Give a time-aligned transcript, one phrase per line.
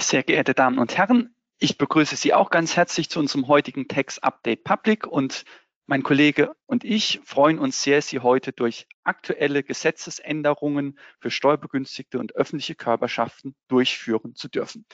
[0.00, 4.22] Sehr geehrte Damen und Herren, ich begrüße Sie auch ganz herzlich zu unserem heutigen Text
[4.22, 5.44] Update Public und
[5.86, 12.36] mein Kollege und ich freuen uns sehr, Sie heute durch aktuelle Gesetzesänderungen für Steuerbegünstigte und
[12.36, 14.86] öffentliche Körperschaften durchführen zu dürfen.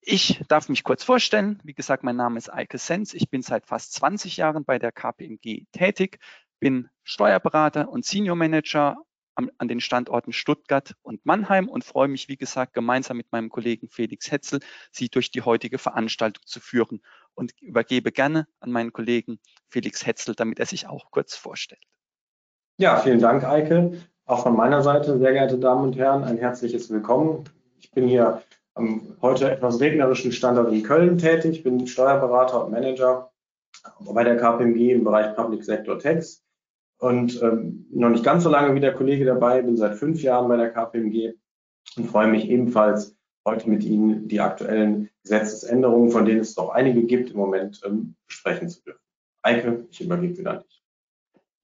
[0.00, 1.60] Ich darf mich kurz vorstellen.
[1.62, 3.12] Wie gesagt, mein Name ist Eike Sens.
[3.12, 6.18] Ich bin seit fast 20 Jahren bei der KPMG tätig,
[6.60, 8.96] bin Steuerberater und Senior Manager
[9.40, 13.48] an, an den Standorten Stuttgart und Mannheim und freue mich, wie gesagt, gemeinsam mit meinem
[13.48, 14.60] Kollegen Felix Hetzel,
[14.90, 17.00] Sie durch die heutige Veranstaltung zu führen
[17.34, 21.80] und übergebe gerne an meinen Kollegen Felix Hetzel, damit er sich auch kurz vorstellt.
[22.78, 23.92] Ja, vielen Dank, Eike.
[24.26, 27.44] Auch von meiner Seite, sehr geehrte Damen und Herren, ein herzliches Willkommen.
[27.78, 28.42] Ich bin hier
[28.74, 33.32] am heute etwas regnerischen Standort in Köln tätig, bin Steuerberater und Manager
[34.00, 36.44] bei der KPMG im Bereich Public Sector Tax
[37.00, 40.48] und ähm, noch nicht ganz so lange wie der Kollege dabei, bin seit fünf Jahren
[40.48, 41.32] bei der KPMG
[41.96, 47.04] und freue mich ebenfalls, heute mit Ihnen die aktuellen Gesetzesänderungen, von denen es doch einige
[47.04, 49.00] gibt, im Moment ähm, besprechen zu dürfen.
[49.42, 50.84] Eike, ich übergebe wieder an dich.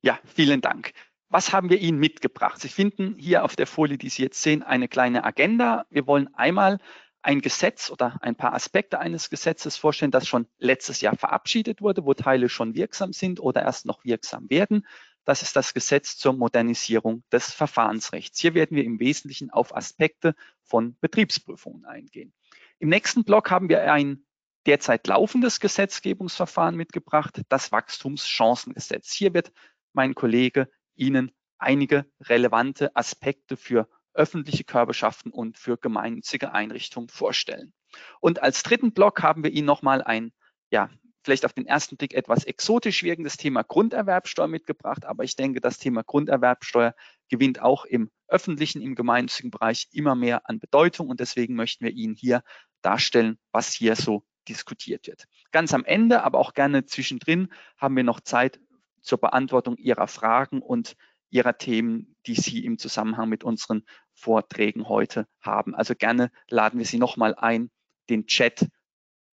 [0.03, 0.93] Ja, vielen Dank.
[1.28, 2.61] Was haben wir Ihnen mitgebracht?
[2.61, 5.84] Sie finden hier auf der Folie, die Sie jetzt sehen, eine kleine Agenda.
[5.91, 6.78] Wir wollen einmal
[7.21, 12.05] ein Gesetz oder ein paar Aspekte eines Gesetzes vorstellen, das schon letztes Jahr verabschiedet wurde,
[12.05, 14.87] wo Teile schon wirksam sind oder erst noch wirksam werden.
[15.27, 18.39] Das ist das Gesetz zur Modernisierung des Verfahrensrechts.
[18.39, 22.33] Hier werden wir im Wesentlichen auf Aspekte von Betriebsprüfungen eingehen.
[22.79, 24.25] Im nächsten Block haben wir ein
[24.67, 29.13] derzeit laufendes Gesetzgebungsverfahren mitgebracht, das Wachstumschancengesetz.
[29.13, 29.53] Hier wird
[29.93, 37.73] mein Kollege Ihnen einige relevante Aspekte für öffentliche Körperschaften und für gemeinnützige Einrichtungen vorstellen.
[38.21, 40.33] Und als dritten Block haben wir Ihnen nochmal ein
[40.71, 40.89] ja,
[41.27, 45.79] vielleicht auf den ersten Blick etwas exotisch wirkendes Thema Grunderwerbsteuer mitgebracht, aber ich denke, das
[45.79, 46.95] Thema Grunderwerbsteuer
[47.29, 51.91] gewinnt auch im öffentlichen, im gemeinnützigen Bereich immer mehr an Bedeutung und deswegen möchten wir
[51.91, 52.43] Ihnen hier
[52.81, 55.25] darstellen, was hier so diskutiert wird.
[55.51, 58.61] Ganz am Ende, aber auch gerne zwischendrin haben wir noch Zeit
[59.01, 60.95] zur Beantwortung Ihrer Fragen und
[61.31, 63.83] Ihrer Themen, die Sie im Zusammenhang mit unseren
[64.15, 65.75] Vorträgen heute haben.
[65.75, 67.73] Also gerne laden wir Sie nochmal ein,
[68.09, 68.69] den Chat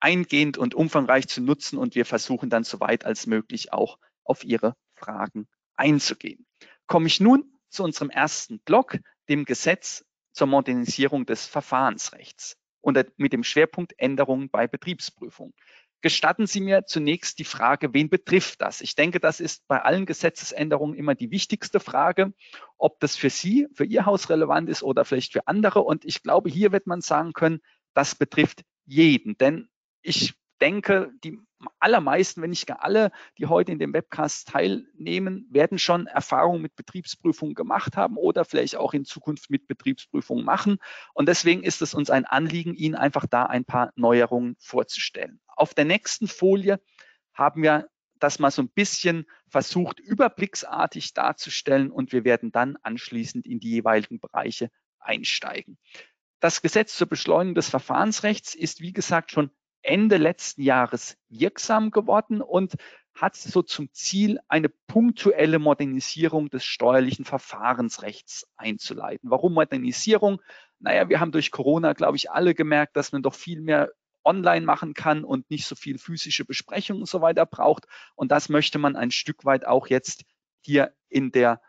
[0.03, 4.45] eingehend und umfangreich zu nutzen und wir versuchen dann so weit als möglich auch auf
[4.45, 5.47] Ihre Fragen
[5.77, 6.47] einzugehen.
[6.87, 8.99] Komme ich nun zu unserem ersten Block,
[9.29, 15.55] dem Gesetz zur Modernisierung des Verfahrensrechts und mit dem Schwerpunkt Änderungen bei Betriebsprüfung.
[16.01, 18.81] Gestatten Sie mir zunächst die Frage, wen betrifft das?
[18.81, 22.35] Ich denke, das ist bei allen Gesetzesänderungen immer die wichtigste Frage,
[22.77, 25.83] ob das für Sie, für Ihr Haus relevant ist oder vielleicht für andere.
[25.83, 27.61] Und ich glaube, hier wird man sagen können,
[27.95, 29.39] das betrifft jeden.
[29.39, 29.69] Denn
[30.03, 31.39] ich denke, die
[31.81, 36.77] allermeisten, wenn nicht gar alle, die heute in dem Webcast teilnehmen, werden schon Erfahrungen mit
[36.77, 40.79] Betriebsprüfungen gemacht haben oder vielleicht auch in Zukunft mit Betriebsprüfungen machen.
[41.15, 45.41] Und deswegen ist es uns ein Anliegen, Ihnen einfach da ein paar Neuerungen vorzustellen.
[45.49, 46.81] Auf der nächsten Folie
[47.35, 47.89] haben wir
[48.21, 53.71] das mal so ein bisschen versucht, überblicksartig darzustellen und wir werden dann anschließend in die
[53.71, 54.71] jeweiligen Bereiche
[55.01, 55.77] einsteigen.
[56.39, 59.51] Das Gesetz zur Beschleunigung des Verfahrensrechts ist, wie gesagt, schon
[59.83, 62.75] Ende letzten Jahres wirksam geworden und
[63.15, 69.31] hat so zum Ziel, eine punktuelle Modernisierung des steuerlichen Verfahrensrechts einzuleiten.
[69.31, 70.41] Warum Modernisierung?
[70.79, 73.91] Naja, wir haben durch Corona, glaube ich, alle gemerkt, dass man doch viel mehr
[74.25, 77.87] online machen kann und nicht so viel physische Besprechungen und so weiter braucht.
[78.15, 80.25] Und das möchte man ein Stück weit auch jetzt
[80.61, 81.61] hier in der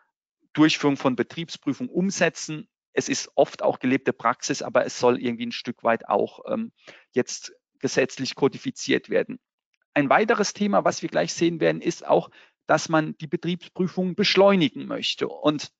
[0.52, 2.68] Durchführung von Betriebsprüfung umsetzen.
[2.92, 6.72] Es ist oft auch gelebte Praxis, aber es soll irgendwie ein Stück weit auch ähm,
[7.10, 7.52] jetzt
[7.84, 9.38] gesetzlich kodifiziert werden.
[9.92, 12.30] Ein weiteres Thema, was wir gleich sehen werden, ist auch,
[12.66, 15.28] dass man die Betriebsprüfung beschleunigen möchte.
[15.28, 15.70] Und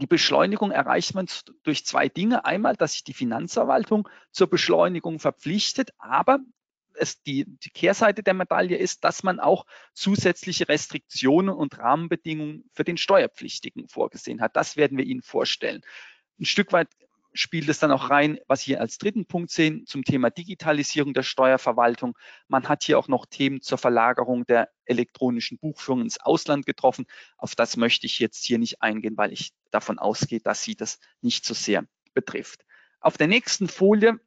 [0.00, 1.28] die Beschleunigung erreicht man
[1.62, 2.46] durch zwei Dinge.
[2.46, 6.38] Einmal, dass sich die Finanzverwaltung zur Beschleunigung verpflichtet, aber
[6.94, 12.84] es die, die Kehrseite der Medaille ist, dass man auch zusätzliche Restriktionen und Rahmenbedingungen für
[12.84, 14.56] den Steuerpflichtigen vorgesehen hat.
[14.56, 15.82] Das werden wir Ihnen vorstellen.
[16.40, 16.88] Ein Stück weit
[17.34, 21.24] spielt es dann auch rein, was hier als dritten Punkt sehen, zum Thema Digitalisierung der
[21.24, 22.16] Steuerverwaltung.
[22.48, 27.06] Man hat hier auch noch Themen zur Verlagerung der elektronischen Buchführung ins Ausland getroffen.
[27.36, 31.00] Auf das möchte ich jetzt hier nicht eingehen, weil ich davon ausgehe, dass sie das
[31.20, 31.84] nicht so sehr
[32.14, 32.64] betrifft.
[33.00, 34.20] Auf der nächsten Folie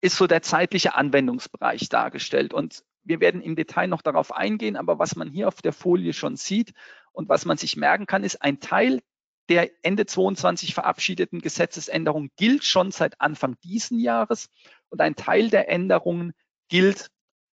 [0.00, 2.54] ist so der zeitliche Anwendungsbereich dargestellt.
[2.54, 6.12] Und wir werden im Detail noch darauf eingehen, aber was man hier auf der Folie
[6.12, 6.72] schon sieht
[7.12, 9.02] und was man sich merken kann, ist ein Teil
[9.48, 14.48] der Ende 22 verabschiedeten Gesetzesänderung gilt schon seit Anfang diesen Jahres
[14.88, 16.32] und ein Teil der Änderungen
[16.68, 17.10] gilt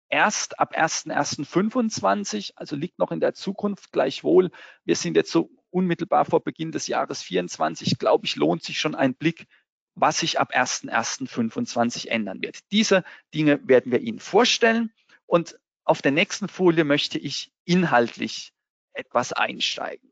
[0.08, 4.50] erst ab 1.1.25, also liegt noch in der Zukunft gleichwohl.
[4.84, 8.94] Wir sind jetzt so unmittelbar vor Beginn des Jahres 24, glaube ich, lohnt sich schon
[8.94, 9.46] ein Blick
[9.94, 12.58] was sich ab 1.1.25 ändern wird.
[12.70, 14.92] Diese Dinge werden wir Ihnen vorstellen
[15.26, 18.52] und auf der nächsten Folie möchte ich inhaltlich
[18.92, 20.11] etwas einsteigen.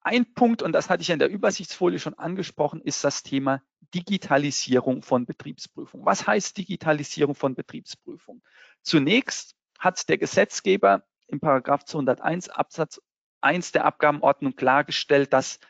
[0.00, 3.62] Ein Punkt, und das hatte ich in der Übersichtsfolie schon angesprochen, ist das Thema
[3.94, 6.04] Digitalisierung von Betriebsprüfung.
[6.04, 8.42] Was heißt Digitalisierung von Betriebsprüfung?
[8.82, 13.00] Zunächst hat der Gesetzgeber im Paragraph 201 Absatz
[13.40, 15.60] 1 der Abgabenordnung klargestellt, dass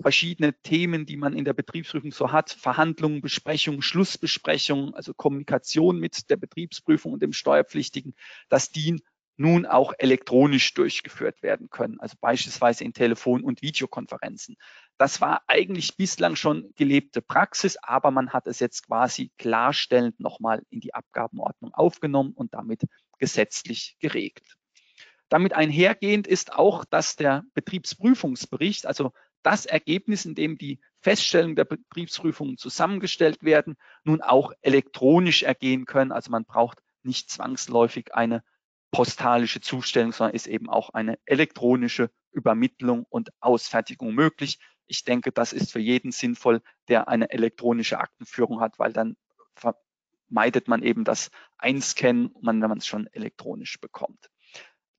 [0.00, 6.28] verschiedene Themen, die man in der Betriebsprüfung so hat, Verhandlungen, Besprechungen, Schlussbesprechungen, also Kommunikation mit
[6.28, 8.14] der Betriebsprüfung und dem Steuerpflichtigen,
[8.48, 9.02] dass die
[9.36, 14.56] nun auch elektronisch durchgeführt werden können, also beispielsweise in Telefon- und Videokonferenzen.
[14.98, 20.62] Das war eigentlich bislang schon gelebte Praxis, aber man hat es jetzt quasi klarstellend nochmal
[20.70, 22.82] in die Abgabenordnung aufgenommen und damit
[23.18, 24.56] gesetzlich geregelt.
[25.28, 29.12] Damit einhergehend ist auch, dass der Betriebsprüfungsbericht, also
[29.42, 36.12] das Ergebnis, in dem die Feststellungen der Betriebsprüfungen zusammengestellt werden, nun auch elektronisch ergehen können.
[36.12, 38.44] Also man braucht nicht zwangsläufig eine
[38.92, 44.60] postalische Zustellung, sondern ist eben auch eine elektronische Übermittlung und Ausfertigung möglich.
[44.86, 49.16] Ich denke, das ist für jeden sinnvoll, der eine elektronische Aktenführung hat, weil dann
[49.54, 54.30] vermeidet man eben das Einscannen, wenn man es schon elektronisch bekommt.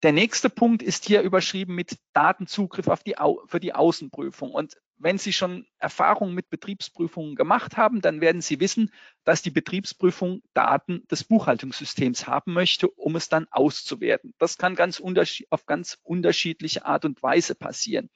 [0.03, 3.15] Der nächste Punkt ist hier überschrieben mit Datenzugriff auf die,
[3.47, 4.51] für die Außenprüfung.
[4.51, 8.91] Und wenn Sie schon Erfahrungen mit Betriebsprüfungen gemacht haben, dann werden Sie wissen,
[9.23, 14.33] dass die Betriebsprüfung Daten des Buchhaltungssystems haben möchte, um es dann auszuwerten.
[14.39, 15.01] Das kann ganz
[15.49, 18.09] auf ganz unterschiedliche Art und Weise passieren.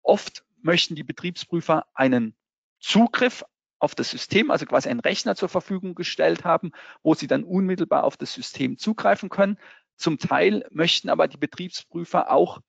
[0.00, 2.34] Oft möchten die Betriebsprüfer einen
[2.80, 3.44] Zugriff
[3.78, 8.04] auf das System, also quasi einen Rechner zur Verfügung gestellt haben, wo sie dann unmittelbar
[8.04, 9.58] auf das System zugreifen können.
[9.96, 12.60] Zum Teil möchten aber die Betriebsprüfer auch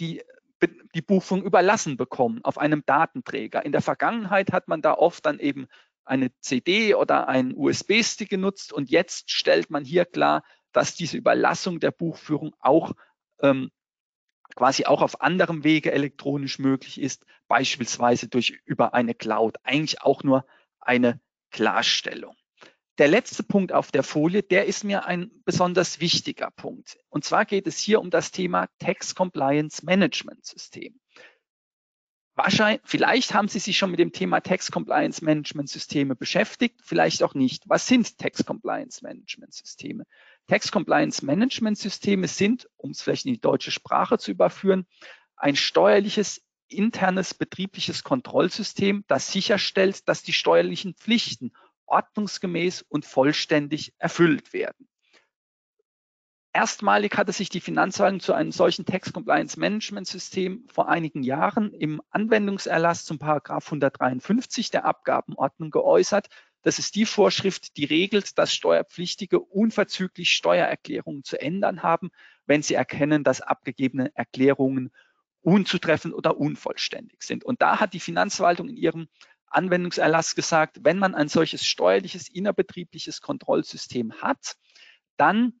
[0.00, 0.22] die,
[0.94, 3.64] die Buchung überlassen bekommen auf einem Datenträger.
[3.64, 5.68] In der Vergangenheit hat man da oft dann eben
[6.04, 10.42] eine CD oder einen USB-Stick genutzt und jetzt stellt man hier klar,
[10.72, 12.92] dass diese Überlassung der Buchführung auch
[13.40, 13.70] ähm,
[14.54, 19.56] quasi auch auf anderem Wege elektronisch möglich ist, beispielsweise durch über eine Cloud.
[19.62, 20.46] Eigentlich auch nur
[20.80, 21.20] eine
[21.50, 22.37] Klarstellung.
[22.98, 26.98] Der letzte Punkt auf der Folie, der ist mir ein besonders wichtiger Punkt.
[27.10, 30.98] Und zwar geht es hier um das Thema Tax Compliance Management System.
[32.34, 37.22] Wahrscheinlich, vielleicht haben Sie sich schon mit dem Thema Tax Compliance Management Systeme beschäftigt, vielleicht
[37.22, 37.68] auch nicht.
[37.68, 40.04] Was sind Tax Compliance Management Systeme?
[40.48, 44.86] Tax Compliance Management Systeme sind, um es vielleicht in die deutsche Sprache zu überführen,
[45.36, 51.52] ein steuerliches internes betriebliches Kontrollsystem, das sicherstellt, dass die steuerlichen Pflichten
[51.88, 54.88] ordnungsgemäß und vollständig erfüllt werden.
[56.52, 61.72] Erstmalig hatte sich die Finanzverwaltung zu einem solchen Tax Compliance Management System vor einigen Jahren
[61.72, 66.28] im Anwendungserlass zum Paragraph 153 der Abgabenordnung geäußert.
[66.62, 72.10] Das ist die Vorschrift, die regelt, dass Steuerpflichtige unverzüglich Steuererklärungen zu ändern haben,
[72.46, 74.90] wenn sie erkennen, dass abgegebene Erklärungen
[75.42, 77.44] unzutreffend oder unvollständig sind.
[77.44, 79.08] Und da hat die Finanzverwaltung in ihrem
[79.50, 84.56] Anwendungserlass gesagt, wenn man ein solches steuerliches innerbetriebliches Kontrollsystem hat,
[85.16, 85.60] dann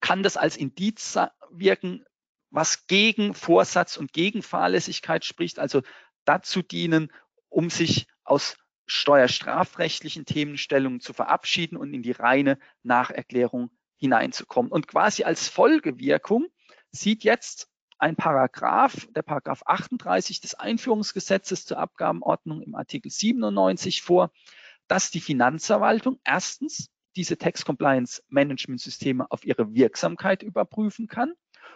[0.00, 1.18] kann das als Indiz
[1.50, 2.04] wirken,
[2.50, 5.82] was gegen Vorsatz und gegen Fahrlässigkeit spricht, also
[6.24, 7.10] dazu dienen,
[7.48, 8.56] um sich aus
[8.86, 14.70] steuerstrafrechtlichen Themenstellungen zu verabschieden und in die reine Nacherklärung hineinzukommen.
[14.70, 16.46] Und quasi als Folgewirkung
[16.90, 17.68] sieht jetzt
[18.02, 24.32] ein Paragraph, der Paragraph 38 des Einführungsgesetzes zur Abgabenordnung im Artikel 97 vor,
[24.88, 31.34] dass die Finanzverwaltung erstens diese Tax Compliance Management Systeme auf ihre Wirksamkeit überprüfen kann.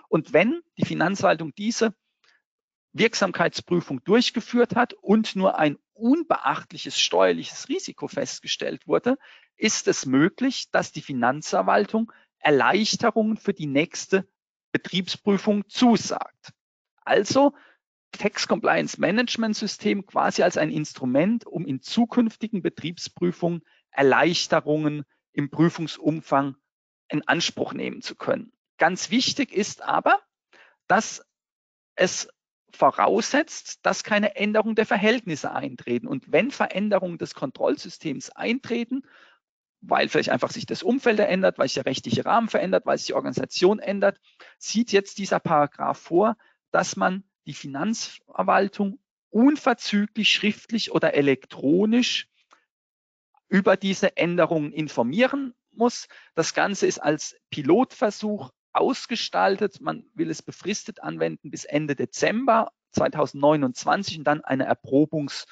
[0.08, 1.94] Und wenn die Finanzverwaltung diese
[2.92, 9.16] Wirksamkeitsprüfung durchgeführt hat und nur ein unbeachtliches steuerliches Risiko festgestellt wurde,
[9.56, 14.26] ist es möglich, dass die Finanzverwaltung Erleichterungen für die nächste
[14.76, 16.52] Betriebsprüfung zusagt.
[17.02, 17.54] Also
[18.12, 26.56] Tax Compliance Management System quasi als ein Instrument, um in zukünftigen Betriebsprüfungen Erleichterungen im Prüfungsumfang
[27.08, 28.52] in Anspruch nehmen zu können.
[28.76, 30.20] Ganz wichtig ist aber,
[30.88, 31.24] dass
[31.94, 32.28] es
[32.70, 36.06] voraussetzt, dass keine Änderung der Verhältnisse eintreten.
[36.06, 39.04] Und wenn Veränderungen des Kontrollsystems eintreten,
[39.88, 43.08] weil vielleicht einfach sich das Umfeld ändert, weil sich der rechtliche Rahmen verändert, weil sich
[43.08, 44.20] die Organisation ändert,
[44.58, 46.36] sieht jetzt dieser Paragraph vor,
[46.70, 48.98] dass man die Finanzverwaltung
[49.30, 52.28] unverzüglich schriftlich oder elektronisch
[53.48, 56.08] über diese Änderungen informieren muss.
[56.34, 59.80] Das Ganze ist als Pilotversuch ausgestaltet.
[59.80, 65.46] Man will es befristet anwenden bis Ende Dezember 2029 und dann eine Erprobungs-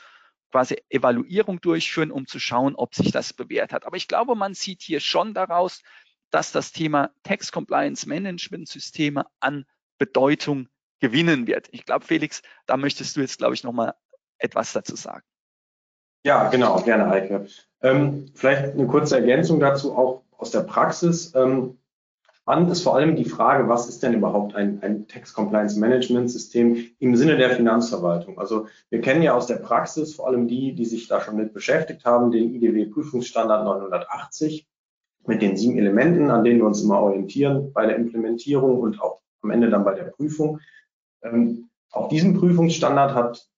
[0.54, 3.84] quasi Evaluierung durchführen, um zu schauen, ob sich das bewährt hat.
[3.84, 5.82] Aber ich glaube, man sieht hier schon daraus,
[6.30, 9.64] dass das Thema Tax Compliance Management Systeme an
[9.98, 10.68] Bedeutung
[11.00, 11.66] gewinnen wird.
[11.72, 13.94] Ich glaube, Felix, da möchtest du jetzt, glaube ich, nochmal
[14.38, 15.24] etwas dazu sagen.
[16.24, 17.48] Ja, genau, gerne, Eike.
[17.82, 21.34] Ähm, vielleicht eine kurze Ergänzung dazu auch aus der Praxis.
[21.34, 21.78] Ähm,
[22.44, 26.30] spannend ist vor allem die Frage, was ist denn überhaupt ein, ein Tax Compliance Management
[26.30, 28.38] System im Sinne der Finanzverwaltung?
[28.38, 31.54] Also wir kennen ja aus der Praxis vor allem die, die sich da schon mit
[31.54, 34.68] beschäftigt haben, den IDW Prüfungsstandard 980
[35.26, 39.22] mit den sieben Elementen, an denen wir uns immer orientieren bei der Implementierung und auch
[39.40, 40.60] am Ende dann bei der Prüfung.
[41.22, 43.48] Ähm, auf diesen Prüfungsstandard hat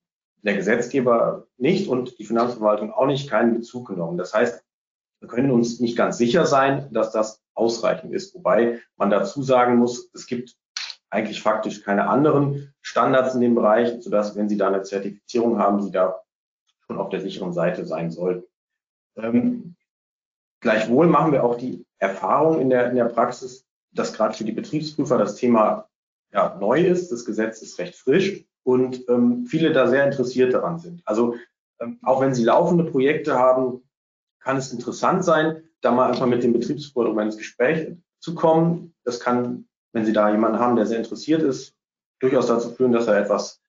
[0.43, 4.17] der Gesetzgeber nicht und die Finanzverwaltung auch nicht keinen Bezug genommen.
[4.17, 4.65] Das heißt,
[5.19, 8.35] wir können uns nicht ganz sicher sein, dass das ausreichend ist.
[8.35, 10.55] Wobei man dazu sagen muss, es gibt
[11.11, 15.83] eigentlich faktisch keine anderen Standards in dem Bereich, sodass, wenn Sie da eine Zertifizierung haben,
[15.83, 16.21] Sie da
[16.87, 18.47] schon auf der sicheren Seite sein sollten.
[19.17, 19.77] Ähm,
[20.61, 24.53] gleichwohl machen wir auch die Erfahrung in der, in der Praxis, dass gerade für die
[24.53, 25.89] Betriebsprüfer das Thema
[26.33, 27.11] ja, neu ist.
[27.11, 31.03] Das Gesetz ist recht frisch und ähm, viele da sehr interessiert daran sind.
[31.07, 31.37] Also
[31.81, 33.83] ähm, auch wenn Sie laufende Projekte haben,
[34.41, 38.95] kann es interessant sein, da mal einfach mit dem Betriebsprüfer ins Gespräch zu kommen.
[39.05, 41.75] Das kann, wenn Sie da jemanden haben, der sehr interessiert ist,
[42.21, 43.61] durchaus dazu führen, dass er etwas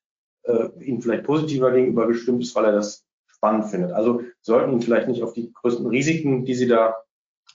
[0.44, 3.92] äh, Ihnen vielleicht positiver gegenüber gestimmt ist, weil er das spannend findet.
[3.92, 6.96] Also sollten vielleicht nicht auf die größten Risiken, die Sie da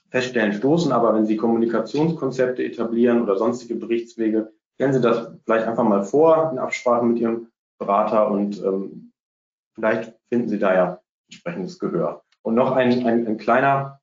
[0.09, 5.83] feststellen, stoßen, aber wenn Sie Kommunikationskonzepte etablieren oder sonstige Berichtswege, stellen Sie das vielleicht einfach
[5.83, 7.47] mal vor in Absprache mit Ihrem
[7.79, 9.11] Berater und ähm,
[9.73, 12.23] vielleicht finden Sie da ja entsprechendes Gehör.
[12.43, 13.99] Und noch ein, ein, ein kleiner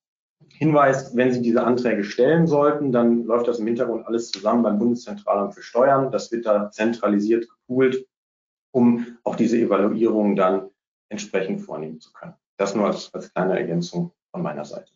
[0.53, 4.79] Hinweis, wenn Sie diese Anträge stellen sollten, dann läuft das im Hintergrund alles zusammen beim
[4.79, 6.13] Bundeszentralamt für Steuern.
[6.13, 8.07] Das wird da zentralisiert gepoolt,
[8.73, 10.71] um auch diese Evaluierung dann
[11.09, 12.35] entsprechend vornehmen zu können.
[12.57, 14.93] Das nur als, als kleine Ergänzung von meiner Seite.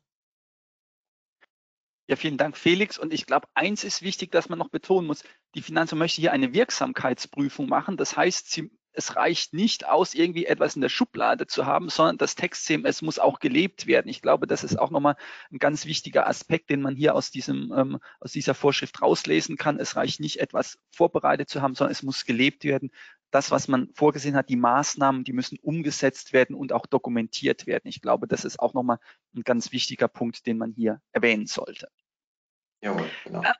[2.07, 2.99] Ja, vielen Dank, Felix.
[2.99, 5.25] Und ich glaube, eins ist wichtig, dass man noch betonen muss.
[5.55, 7.97] Die Finanzamt möchte hier eine Wirksamkeitsprüfung machen.
[7.97, 12.17] Das heißt, sie, es reicht nicht aus, irgendwie etwas in der Schublade zu haben, sondern
[12.17, 14.09] das Text-CMS muss auch gelebt werden.
[14.09, 15.17] Ich glaube, das ist auch nochmal
[15.51, 19.81] ein ganz wichtiger Aspekt, den man hier aus diesem, ähm, aus dieser Vorschrift rauslesen kann.
[19.81, 22.91] Es reicht nicht, etwas vorbereitet zu haben, sondern es muss gelebt werden.
[23.31, 27.89] Das, was man vorgesehen hat, die Maßnahmen, die müssen umgesetzt werden und auch dokumentiert werden.
[27.89, 28.99] Ich glaube, das ist auch nochmal
[29.35, 31.89] ein ganz wichtiger Punkt, den man hier erwähnen sollte.
[32.81, 33.43] Jawohl, genau.
[33.43, 33.55] Dann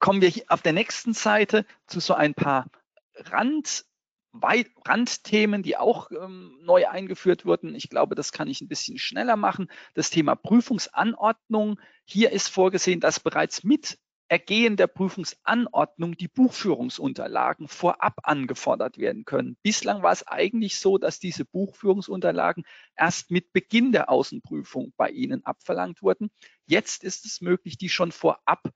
[0.00, 2.66] kommen wir hier auf der nächsten Seite zu so ein paar
[3.14, 3.84] Rand,
[4.32, 7.74] Randthemen, die auch ähm, neu eingeführt wurden.
[7.74, 9.70] Ich glaube, das kann ich ein bisschen schneller machen.
[9.94, 11.80] Das Thema Prüfungsanordnung.
[12.04, 13.98] Hier ist vorgesehen, dass bereits mit
[14.30, 19.56] Ergehen der Prüfungsanordnung die Buchführungsunterlagen vorab angefordert werden können.
[19.62, 25.46] Bislang war es eigentlich so, dass diese Buchführungsunterlagen erst mit Beginn der Außenprüfung bei Ihnen
[25.46, 26.30] abverlangt wurden.
[26.66, 28.70] Jetzt ist es möglich, die schon vorab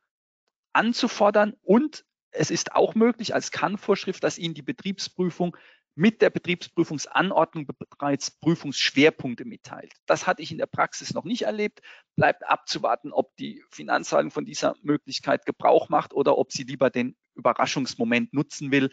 [0.73, 5.57] anzufordern und es ist auch möglich als Kann-Vorschrift, dass Ihnen die Betriebsprüfung
[5.95, 9.93] mit der Betriebsprüfungsanordnung bereits Prüfungsschwerpunkte mitteilt.
[10.07, 11.83] Das hatte ich in der Praxis noch nicht erlebt.
[12.17, 17.15] Bleibt abzuwarten, ob die Finanzhaltung von dieser Möglichkeit Gebrauch macht oder ob sie lieber den
[17.35, 18.91] Überraschungsmoment nutzen will.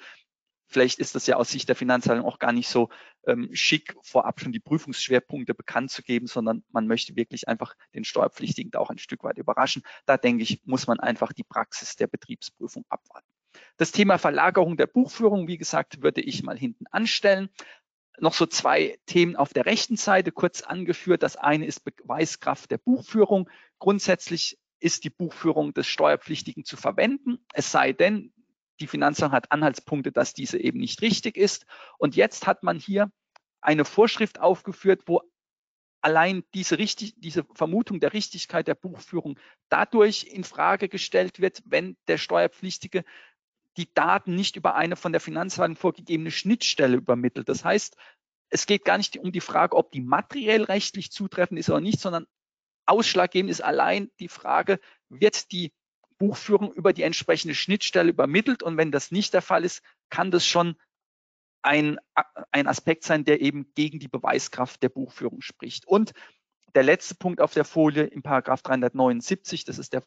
[0.69, 2.89] Vielleicht ist das ja aus Sicht der Finanzhaltung auch gar nicht so
[3.25, 8.03] ähm, schick, vorab schon die Prüfungsschwerpunkte bekannt zu geben, sondern man möchte wirklich einfach den
[8.03, 9.81] Steuerpflichtigen da auch ein Stück weit überraschen.
[10.05, 13.27] Da denke ich, muss man einfach die Praxis der Betriebsprüfung abwarten.
[13.77, 17.49] Das Thema Verlagerung der Buchführung, wie gesagt, würde ich mal hinten anstellen.
[18.19, 21.23] Noch so zwei Themen auf der rechten Seite kurz angeführt.
[21.23, 23.49] Das eine ist Beweiskraft der Buchführung.
[23.79, 28.33] Grundsätzlich ist die Buchführung des Steuerpflichtigen zu verwenden, es sei denn,
[28.79, 31.65] die Finanzierung hat Anhaltspunkte, dass diese eben nicht richtig ist.
[31.97, 33.11] Und jetzt hat man hier
[33.61, 35.21] eine Vorschrift aufgeführt, wo
[36.01, 39.37] allein diese, richtig, diese Vermutung der Richtigkeit der Buchführung
[39.69, 43.03] dadurch in Frage gestellt wird, wenn der Steuerpflichtige
[43.77, 47.47] die Daten nicht über eine von der Finanzverwaltung vorgegebene Schnittstelle übermittelt.
[47.49, 47.95] Das heißt,
[48.49, 51.99] es geht gar nicht um die Frage, ob die materiell rechtlich zutreffend ist oder nicht,
[51.99, 52.25] sondern
[52.87, 55.71] ausschlaggebend ist allein die Frage, wird die
[56.19, 58.61] Buchführung über die entsprechende Schnittstelle übermittelt?
[58.61, 60.75] Und wenn das nicht der Fall ist, kann das schon
[61.63, 61.97] ein,
[62.51, 65.87] ein Aspekt sein, der eben gegen die Beweiskraft der Buchführung spricht.
[65.87, 66.13] Und
[66.75, 70.03] der letzte Punkt auf der Folie im Paragraph 379, das ist der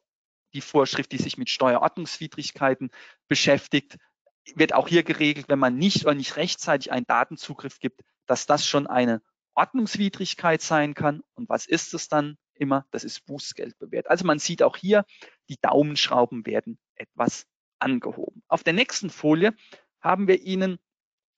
[0.54, 2.90] die Vorschrift, die sich mit Steuerordnungswidrigkeiten
[3.28, 3.98] beschäftigt,
[4.54, 8.66] wird auch hier geregelt, wenn man nicht oder nicht rechtzeitig einen Datenzugriff gibt, dass das
[8.66, 9.22] schon eine
[9.54, 11.22] Ordnungswidrigkeit sein kann.
[11.34, 12.86] Und was ist es dann immer?
[12.92, 14.08] Das ist Bußgeld bewährt.
[14.08, 15.04] Also man sieht auch hier,
[15.48, 17.46] die Daumenschrauben werden etwas
[17.78, 18.42] angehoben.
[18.48, 19.54] Auf der nächsten Folie
[20.00, 20.78] haben wir Ihnen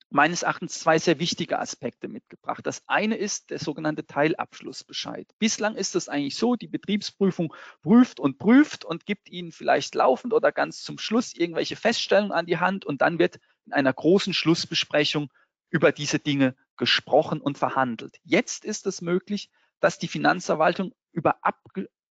[0.09, 2.65] meines Erachtens zwei sehr wichtige Aspekte mitgebracht.
[2.65, 5.27] Das eine ist der sogenannte Teilabschlussbescheid.
[5.39, 10.33] Bislang ist es eigentlich so, die Betriebsprüfung prüft und prüft und gibt Ihnen vielleicht laufend
[10.33, 14.33] oder ganz zum Schluss irgendwelche Feststellungen an die Hand und dann wird in einer großen
[14.33, 15.31] Schlussbesprechung
[15.69, 18.17] über diese Dinge gesprochen und verhandelt.
[18.23, 21.61] Jetzt ist es möglich, dass die Finanzverwaltung über ab,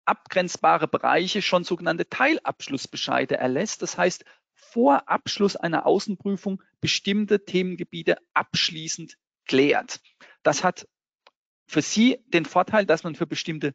[0.05, 3.81] abgrenzbare Bereiche schon sogenannte Teilabschlussbescheide erlässt.
[3.81, 10.01] Das heißt, vor Abschluss einer Außenprüfung bestimmte Themengebiete abschließend klärt.
[10.43, 10.87] Das hat
[11.65, 13.73] für Sie den Vorteil, dass man für bestimmte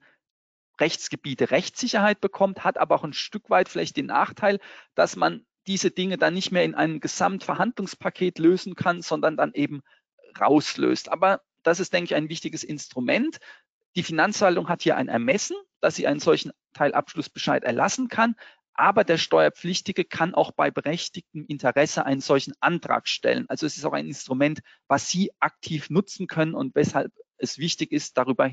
[0.81, 4.59] Rechtsgebiete Rechtssicherheit bekommt, hat aber auch ein Stück weit vielleicht den Nachteil,
[4.97, 9.83] dass man diese Dinge dann nicht mehr in einem Gesamtverhandlungspaket lösen kann, sondern dann eben
[10.39, 11.11] rauslöst.
[11.11, 13.39] Aber das ist, denke ich, ein wichtiges Instrument.
[13.97, 18.35] Die Finanzverwaltung hat hier ein Ermessen, dass sie einen solchen Teilabschlussbescheid erlassen kann.
[18.73, 23.49] Aber der Steuerpflichtige kann auch bei berechtigtem Interesse einen solchen Antrag stellen.
[23.49, 27.93] Also es ist auch ein Instrument, was Sie aktiv nutzen können und weshalb es wichtig
[27.93, 28.51] ist, darüber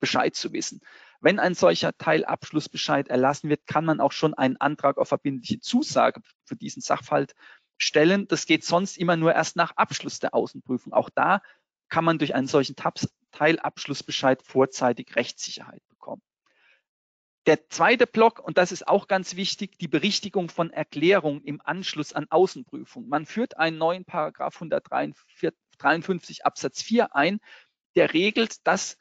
[0.00, 0.80] Bescheid zu wissen.
[1.20, 6.20] Wenn ein solcher Teilabschlussbescheid erlassen wird, kann man auch schon einen Antrag auf verbindliche Zusage
[6.44, 7.34] für diesen Sachverhalt
[7.76, 8.26] stellen.
[8.26, 10.92] Das geht sonst immer nur erst nach Abschluss der Außenprüfung.
[10.92, 11.42] Auch da
[11.88, 12.74] kann man durch einen solchen
[13.32, 16.22] Teilabschlussbescheid vorzeitig Rechtssicherheit bekommen.
[17.46, 22.12] Der zweite Block, und das ist auch ganz wichtig, die Berichtigung von Erklärungen im Anschluss
[22.12, 23.08] an Außenprüfung.
[23.08, 27.40] Man führt einen neuen Paragraph 153 Absatz 4 ein,
[27.96, 28.98] der regelt, dass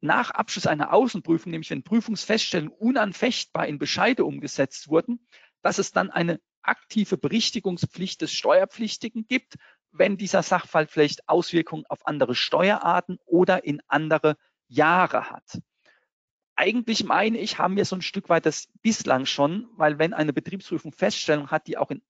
[0.00, 5.26] nach Abschluss einer Außenprüfung, nämlich wenn Prüfungsfeststellungen unanfechtbar in Bescheide umgesetzt wurden,
[5.62, 9.54] dass es dann eine aktive Berichtigungspflicht des Steuerpflichtigen gibt,
[9.94, 14.36] wenn dieser Sachverhalt vielleicht Auswirkungen auf andere Steuerarten oder in andere
[14.68, 15.60] Jahre hat
[16.56, 20.32] eigentlich meine ich, haben wir so ein Stück weit das bislang schon, weil wenn eine
[20.32, 22.02] Betriebsprüfung Feststellung hat, die auch in,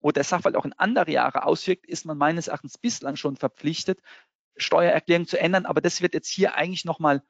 [0.00, 4.00] wo der Sachverhalt auch in andere Jahre auswirkt, ist man meines Erachtens bislang schon verpflichtet,
[4.56, 5.66] Steuererklärung zu ändern.
[5.66, 7.22] Aber das wird jetzt hier eigentlich nochmal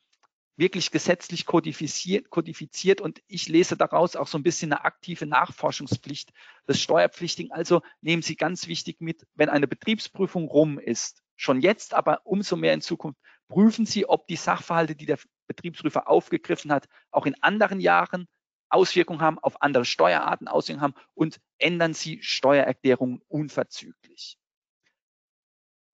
[0.57, 6.33] wirklich gesetzlich kodifiziert, kodifiziert und ich lese daraus auch so ein bisschen eine aktive Nachforschungspflicht
[6.69, 7.53] des Steuerpflichtigen.
[7.53, 12.57] Also nehmen Sie ganz wichtig mit, wenn eine Betriebsprüfung rum ist, schon jetzt, aber umso
[12.57, 17.35] mehr in Zukunft, prüfen Sie, ob die Sachverhalte, die der Betriebsprüfer aufgegriffen hat, auch in
[17.43, 18.29] anderen Jahren
[18.69, 24.39] Auswirkungen haben, auf andere Steuerarten Auswirkungen haben und ändern Sie Steuererklärungen unverzüglich.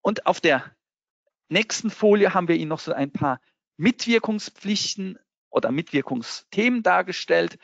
[0.00, 0.76] Und auf der
[1.48, 3.40] nächsten Folie haben wir Ihnen noch so ein paar
[3.78, 7.58] Mitwirkungspflichten oder Mitwirkungsthemen dargestellt.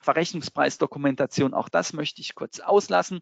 [0.00, 3.20] Verrechnungspreisdokumentation, auch das möchte ich kurz auslassen.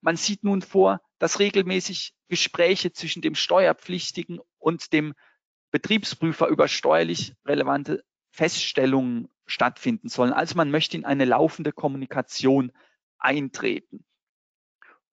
[0.00, 5.14] Man sieht nun vor, dass regelmäßig Gespräche zwischen dem Steuerpflichtigen und dem
[5.70, 10.32] Betriebsprüfer über steuerlich relevante Feststellungen stattfinden sollen.
[10.32, 12.72] Also man möchte in eine laufende Kommunikation
[13.18, 14.04] eintreten.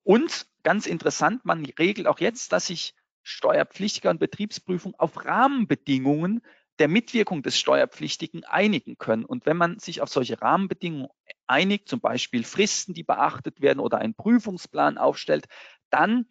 [0.04, 6.42] Und ganz interessant, man regelt auch jetzt, dass sich Steuerpflichtiger und Betriebsprüfung auf Rahmenbedingungen
[6.82, 9.24] der Mitwirkung des Steuerpflichtigen einigen können.
[9.24, 11.10] Und wenn man sich auf solche Rahmenbedingungen
[11.46, 15.46] einigt, zum Beispiel Fristen, die beachtet werden oder einen Prüfungsplan aufstellt,
[15.92, 16.26] dann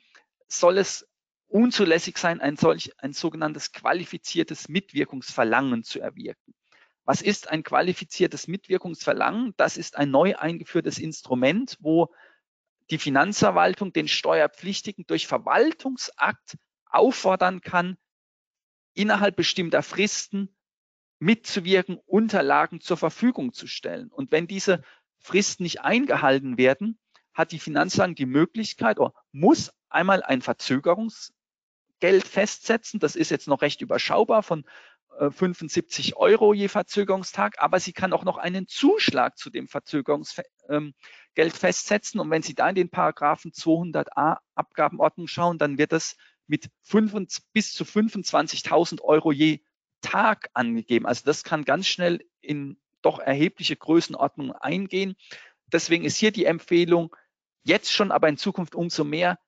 [0.48, 1.08] soll es
[1.46, 6.52] unzulässig sein, ein solch, ein sogenanntes qualifiziertes Mitwirkungsverlangen zu erwirken.
[7.04, 9.54] Was ist ein qualifiziertes Mitwirkungsverlangen?
[9.56, 12.12] Das ist ein neu eingeführtes Instrument, wo
[12.90, 17.98] die Finanzverwaltung den Steuerpflichtigen durch Verwaltungsakt auffordern kann,
[18.94, 20.54] innerhalb bestimmter Fristen
[21.18, 24.08] mitzuwirken, Unterlagen zur Verfügung zu stellen.
[24.08, 24.82] Und wenn diese
[25.18, 26.98] Fristen nicht eingehalten werden,
[27.34, 31.32] hat die Finanzverwaltung die Möglichkeit oder muss einmal ein Verzögerungs
[32.00, 32.98] Geld festsetzen.
[32.98, 34.64] Das ist jetzt noch recht überschaubar von
[35.18, 40.46] 75 äh, Euro je Verzögerungstag, aber sie kann auch noch einen Zuschlag zu dem Verzögerungsgeld
[40.68, 40.94] ähm,
[41.36, 42.20] festsetzen.
[42.20, 46.16] Und wenn Sie da in den Paragraphen 200a Abgabenordnung schauen, dann wird das
[46.50, 49.60] mit 25, bis zu 25.000 Euro je
[50.02, 51.06] Tag angegeben.
[51.06, 55.14] Also das kann ganz schnell in doch erhebliche Größenordnungen eingehen.
[55.72, 57.14] Deswegen ist hier die Empfehlung,
[57.62, 59.38] jetzt schon, aber in Zukunft umso mehr,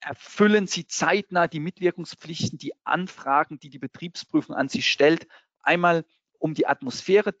[0.00, 5.26] erfüllen Sie zeitnah die Mitwirkungspflichten, die Anfragen, die die Betriebsprüfung an Sie stellt.
[5.60, 6.04] Einmal,
[6.38, 7.34] um die Atmosphäre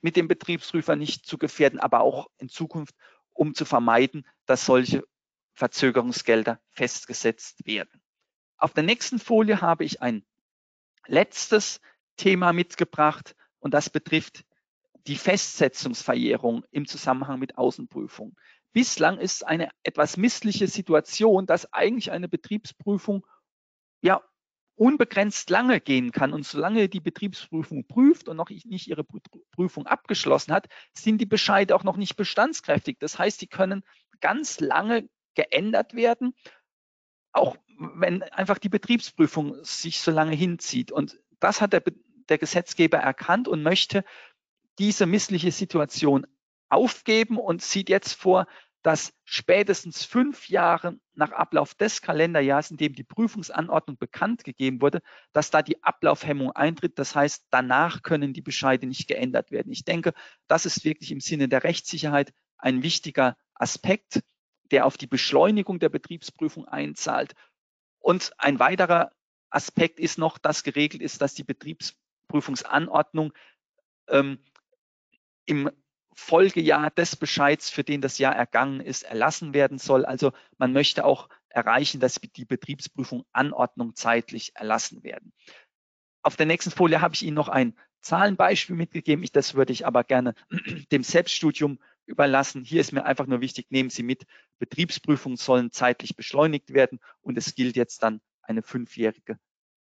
[0.00, 2.94] mit dem Betriebsprüfer nicht zu gefährden, aber auch in Zukunft,
[3.32, 5.04] um zu vermeiden, dass solche
[5.54, 8.01] Verzögerungsgelder festgesetzt werden.
[8.62, 10.24] Auf der nächsten Folie habe ich ein
[11.08, 11.80] letztes
[12.16, 14.44] Thema mitgebracht und das betrifft
[15.08, 18.38] die Festsetzungsverjährung im Zusammenhang mit Außenprüfung.
[18.72, 23.26] Bislang ist eine etwas missliche Situation, dass eigentlich eine Betriebsprüfung
[24.00, 24.22] ja
[24.76, 26.32] unbegrenzt lange gehen kann.
[26.32, 29.04] Und solange die Betriebsprüfung prüft und noch nicht ihre
[29.50, 32.98] Prüfung abgeschlossen hat, sind die Bescheide auch noch nicht bestandskräftig.
[33.00, 33.82] Das heißt, sie können
[34.20, 36.32] ganz lange geändert werden.
[37.32, 37.56] auch
[37.94, 40.92] wenn einfach die Betriebsprüfung sich so lange hinzieht.
[40.92, 41.82] Und das hat der,
[42.28, 44.04] der Gesetzgeber erkannt und möchte
[44.78, 46.26] diese missliche Situation
[46.68, 48.46] aufgeben und sieht jetzt vor,
[48.82, 55.02] dass spätestens fünf Jahre nach Ablauf des Kalenderjahres, in dem die Prüfungsanordnung bekannt gegeben wurde,
[55.32, 56.98] dass da die Ablaufhemmung eintritt.
[56.98, 59.70] Das heißt, danach können die Bescheide nicht geändert werden.
[59.70, 60.14] Ich denke,
[60.48, 64.22] das ist wirklich im Sinne der Rechtssicherheit ein wichtiger Aspekt,
[64.72, 67.34] der auf die Beschleunigung der Betriebsprüfung einzahlt.
[68.02, 69.12] Und ein weiterer
[69.48, 73.32] Aspekt ist noch, dass geregelt ist, dass die Betriebsprüfungsanordnung
[74.08, 74.38] ähm,
[75.46, 75.70] im
[76.14, 80.04] Folgejahr des Bescheids, für den das Jahr ergangen ist, erlassen werden soll.
[80.04, 85.32] Also man möchte auch erreichen, dass die Betriebsprüfung Anordnung zeitlich erlassen werden.
[86.22, 89.24] Auf der nächsten Folie habe ich Ihnen noch ein Zahlenbeispiel mitgegeben.
[89.24, 90.34] Ich, das würde ich aber gerne
[90.92, 92.64] dem Selbststudium überlassen.
[92.64, 94.24] Hier ist mir einfach nur wichtig, nehmen Sie mit,
[94.58, 99.38] Betriebsprüfungen sollen zeitlich beschleunigt werden und es gilt jetzt dann eine fünfjährige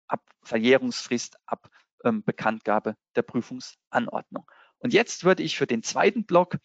[0.08, 1.69] ab Verjährungsfrist ab
[2.04, 4.50] ähm, Bekanntgabe der Prüfungsanordnung.
[4.80, 6.58] Und jetzt würde ich für den zweiten Block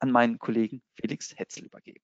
[0.00, 2.00] an meinen Kollegen Felix Hetzel übergeben.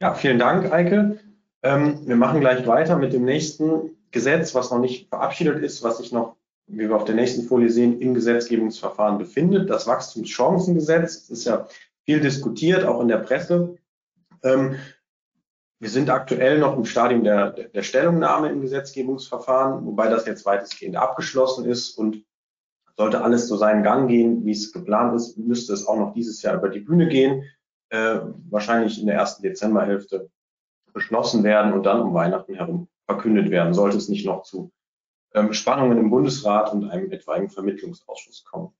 [0.00, 1.20] Ja, vielen Dank, Eike.
[1.62, 5.98] Ähm, wir machen gleich weiter mit dem nächsten Gesetz, was noch nicht verabschiedet ist, was
[5.98, 6.36] sich noch,
[6.68, 9.70] wie wir auf der nächsten Folie sehen, im Gesetzgebungsverfahren befindet.
[9.70, 11.66] Das Wachstumschancengesetz ist ja
[12.04, 13.76] viel diskutiert, auch in der Presse.
[14.42, 14.76] Ähm,
[15.80, 20.96] wir sind aktuell noch im Stadium der, der Stellungnahme im Gesetzgebungsverfahren, wobei das jetzt weitestgehend
[20.96, 22.24] abgeschlossen ist und
[22.96, 26.42] sollte alles so seinen Gang gehen, wie es geplant ist, müsste es auch noch dieses
[26.42, 27.44] Jahr über die Bühne gehen,
[27.90, 30.30] äh, wahrscheinlich in der ersten Dezemberhälfte
[30.92, 34.72] beschlossen werden und dann um Weihnachten herum verkündet werden, sollte es nicht noch zu
[35.52, 38.72] Spannungen im Bundesrat und einem etwaigen Vermittlungsausschuss kommen.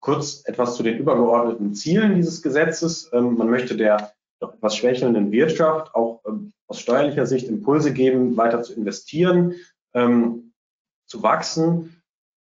[0.00, 3.10] Kurz etwas zu den übergeordneten Zielen dieses Gesetzes.
[3.12, 8.36] Ähm, man möchte der doch etwas schwächelnden Wirtschaft auch ähm, aus steuerlicher Sicht Impulse geben,
[8.36, 9.54] weiter zu investieren,
[9.92, 10.52] ähm,
[11.06, 12.00] zu wachsen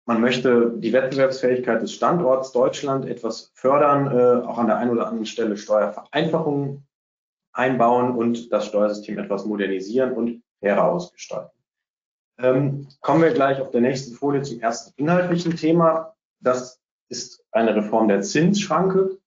[0.07, 5.07] man möchte die Wettbewerbsfähigkeit des Standorts Deutschland etwas fördern, äh, auch an der einen oder
[5.07, 6.87] anderen Stelle Steuervereinfachungen
[7.53, 11.54] einbauen und das Steuersystem etwas modernisieren und fairer ausgestalten.
[12.37, 16.15] Ähm, kommen wir gleich auf der nächsten Folie zum ersten inhaltlichen Thema.
[16.39, 19.17] Das ist eine Reform der Zinsschranke,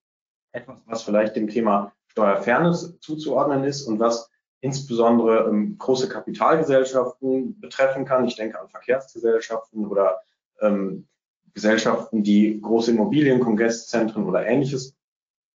[0.52, 8.04] etwas, was vielleicht dem Thema Steuerfairness zuzuordnen ist und was insbesondere ähm, große Kapitalgesellschaften betreffen
[8.04, 8.24] kann.
[8.24, 10.20] Ich denke an Verkehrsgesellschaften oder
[10.60, 11.06] ähm,
[11.54, 14.96] Gesellschaften, die große Immobilien, Kongresszentren oder ähnliches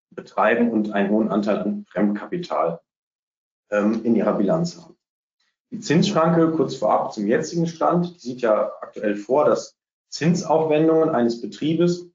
[0.10, 2.80] betreiben und einen hohen Anteil an Fremdkapital
[3.70, 4.96] ähm, in ihrer Bilanz haben.
[5.74, 9.76] Die Zinsschranke kurz vorab zum jetzigen Stand, sieht ja aktuell vor, dass
[10.10, 12.06] Zinsaufwendungen eines Betriebes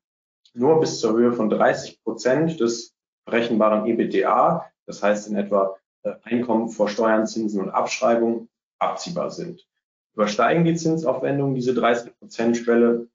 [0.55, 2.94] nur bis zur Höhe von 30 Prozent des
[3.25, 9.66] berechenbaren EBDA, das heißt in etwa äh, Einkommen vor Steuern, Zinsen und Abschreibungen, abziehbar sind.
[10.14, 13.09] Übersteigen die Zinsaufwendungen diese 30-Prozent-Schwelle,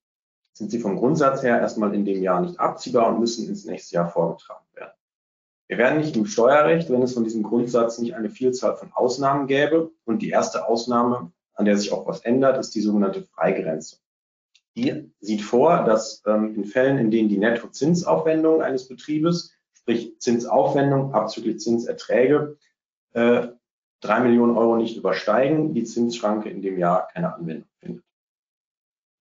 [0.51, 3.95] sind sie vom Grundsatz her erstmal in dem Jahr nicht abziehbar und müssen ins nächste
[3.95, 4.91] Jahr vorgetragen werden.
[5.67, 9.47] Wir werden nicht im Steuerrecht, wenn es von diesem Grundsatz nicht eine Vielzahl von Ausnahmen
[9.47, 9.91] gäbe.
[10.05, 13.97] Und die erste Ausnahme, an der sich auch was ändert, ist die sogenannte Freigrenze.
[14.75, 21.13] Die sieht vor, dass ähm, in Fällen, in denen die Nettozinsaufwendung eines Betriebes, sprich Zinsaufwendung
[21.13, 22.57] abzüglich Zinserträge,
[23.13, 23.47] äh,
[24.01, 28.03] drei Millionen Euro nicht übersteigen, die Zinsschranke in dem Jahr keine Anwendung findet.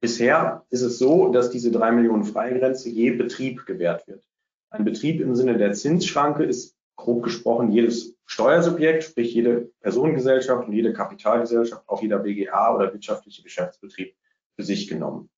[0.01, 4.25] Bisher ist es so, dass diese drei Millionen Freigrenze je Betrieb gewährt wird.
[4.73, 10.73] Ein Betrieb im Sinne der Zinsschranke ist grob gesprochen jedes Steuersubjekt, sprich jede Personengesellschaft und
[10.73, 14.15] jede Kapitalgesellschaft, auch jeder BGA oder wirtschaftliche Geschäftsbetrieb
[14.57, 15.29] für sich genommen.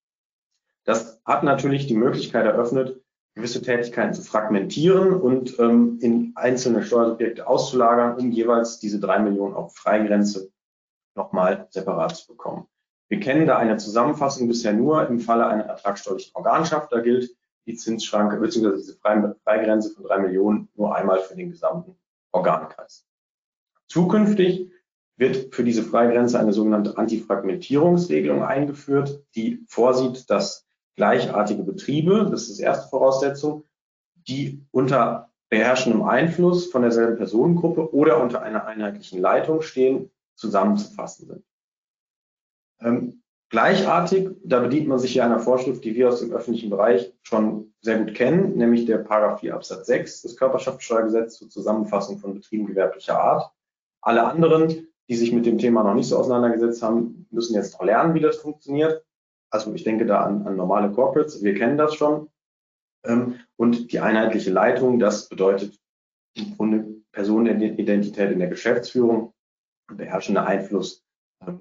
[0.84, 3.02] Das hat natürlich die Möglichkeit eröffnet,
[3.34, 9.54] gewisse Tätigkeiten zu fragmentieren und ähm, in einzelne Steuersubjekte auszulagern, um jeweils diese drei Millionen
[9.54, 10.52] auf Freigrenze
[11.16, 12.68] nochmal separat zu bekommen.
[13.08, 16.92] Wir kennen da eine Zusammenfassung bisher nur im Falle einer ertragssteuerlichen Organschaft.
[16.92, 17.34] Da gilt
[17.66, 18.76] die Zinsschranke bzw.
[18.76, 21.96] diese Freigrenze von drei Millionen nur einmal für den gesamten
[22.32, 23.06] Organkreis.
[23.86, 24.70] Zukünftig
[25.16, 32.58] wird für diese Freigrenze eine sogenannte Antifragmentierungsregelung eingeführt, die vorsieht, dass gleichartige Betriebe, das ist
[32.58, 33.64] die erste Voraussetzung,
[34.14, 41.44] die unter beherrschendem Einfluss von derselben Personengruppe oder unter einer einheitlichen Leitung stehen, zusammenzufassen sind.
[42.80, 47.12] Ähm, gleichartig, da bedient man sich hier einer Vorschrift, die wir aus dem öffentlichen Bereich
[47.22, 52.34] schon sehr gut kennen, nämlich der Paragraph 4 Absatz 6 des Körperschaftssteuergesetzes zur Zusammenfassung von
[52.34, 53.52] Betrieben gewerblicher Art.
[54.00, 57.84] Alle anderen, die sich mit dem Thema noch nicht so auseinandergesetzt haben, müssen jetzt noch
[57.84, 59.04] lernen, wie das funktioniert.
[59.50, 62.28] Also ich denke da an, an normale Corporates, wir kennen das schon.
[63.04, 65.78] Ähm, und die einheitliche Leitung, das bedeutet
[66.34, 69.32] im Grunde Personenidentität in der Geschäftsführung
[69.86, 71.04] beherrschende Einfluss
[71.46, 71.60] ähm,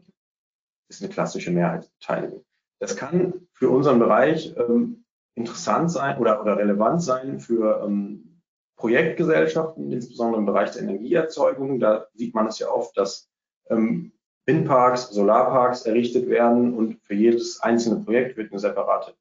[0.90, 2.44] ist eine klassische Mehrheitsbeteiligung.
[2.80, 8.42] Das kann für unseren Bereich ähm, interessant sein oder, oder relevant sein für ähm,
[8.76, 11.80] Projektgesellschaften, insbesondere im Bereich der Energieerzeugung.
[11.80, 13.30] Da sieht man es ja oft, dass
[13.70, 14.12] ähm,
[14.46, 19.14] Windparks, Solarparks errichtet werden und für jedes einzelne Projekt wird eine separate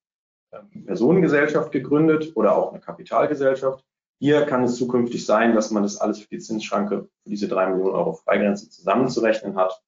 [0.53, 3.85] ähm, Personengesellschaft gegründet oder auch eine Kapitalgesellschaft.
[4.19, 7.69] Hier kann es zukünftig sein, dass man das alles für die Zinsschranke, für diese drei
[7.69, 9.81] Millionen Euro Freigrenze zusammenzurechnen hat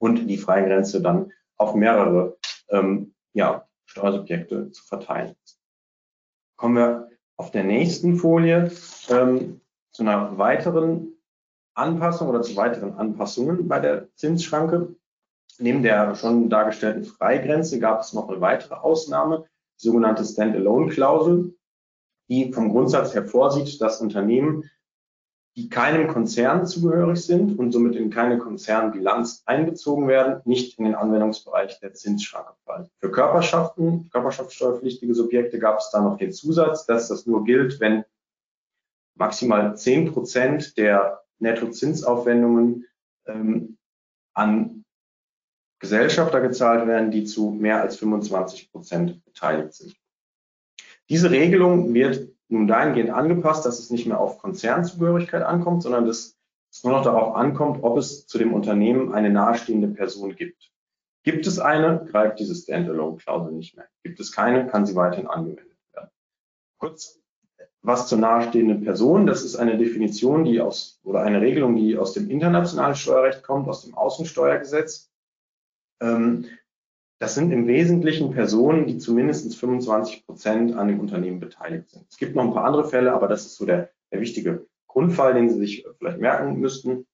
[0.00, 2.36] und die Freigrenze dann auf mehrere
[2.70, 5.36] ähm, ja, Steuersubjekte zu verteilen.
[6.56, 8.72] Kommen wir auf der nächsten Folie
[9.08, 9.60] ähm,
[9.92, 11.12] zu einer weiteren
[11.74, 14.96] Anpassung oder zu weiteren Anpassungen bei der Zinsschranke.
[15.58, 19.44] Neben der schon dargestellten Freigrenze gab es noch eine weitere Ausnahme,
[19.80, 21.54] die sogenannte Standalone-Klausel,
[22.28, 24.70] die vom Grundsatz her vorsieht, dass Unternehmen
[25.56, 30.94] die keinem Konzern zugehörig sind und somit in keine Konzernbilanz einbezogen werden, nicht in den
[30.94, 32.88] Anwendungsbereich der Zinsschranke fallen.
[32.98, 38.04] Für Körperschaften, körperschaftssteuerpflichtige Subjekte gab es da noch den Zusatz, dass das nur gilt, wenn
[39.16, 42.86] maximal 10 Prozent der Nettozinsaufwendungen
[43.26, 43.76] ähm,
[44.34, 44.84] an
[45.80, 49.96] Gesellschafter gezahlt werden, die zu mehr als 25 Prozent beteiligt sind.
[51.08, 56.36] Diese Regelung wird nun dahingehend angepasst, dass es nicht mehr auf Konzernzugehörigkeit ankommt, sondern dass
[56.70, 60.70] es nur noch darauf ankommt, ob es zu dem Unternehmen eine nahestehende Person gibt.
[61.22, 63.86] Gibt es eine, greift diese Standalone-Klausel nicht mehr.
[64.02, 66.10] Gibt es keine, kann sie weiterhin angewendet werden.
[66.78, 67.20] Kurz
[67.82, 69.26] was zur nahestehenden Person.
[69.26, 73.68] Das ist eine Definition, die aus, oder eine Regelung, die aus dem internationalen Steuerrecht kommt,
[73.68, 75.10] aus dem Außensteuergesetz.
[76.00, 76.46] Ähm,
[77.20, 82.06] das sind im Wesentlichen Personen, die zu mindestens 25 Prozent an dem Unternehmen beteiligt sind.
[82.08, 85.34] Es gibt noch ein paar andere Fälle, aber das ist so der, der wichtige Grundfall,
[85.34, 87.06] den Sie sich vielleicht merken müssten.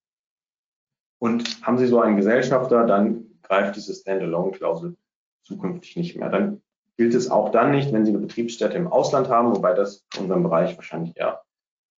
[1.19, 4.97] Und haben Sie so einen Gesellschafter, dann greift diese Standalone-Klausel
[5.43, 6.31] zukünftig nicht mehr.
[6.31, 6.63] Dann
[6.97, 10.23] gilt es auch dann nicht, wenn Sie eine Betriebsstätte im Ausland haben, wobei das in
[10.23, 11.43] unserem Bereich wahrscheinlich eher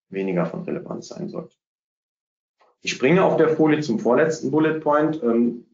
[0.08, 1.56] weniger von Relevanz sein sollte.
[2.80, 5.22] Ich springe auf der Folie zum vorletzten Bullet Point.
[5.22, 5.66] Ähm,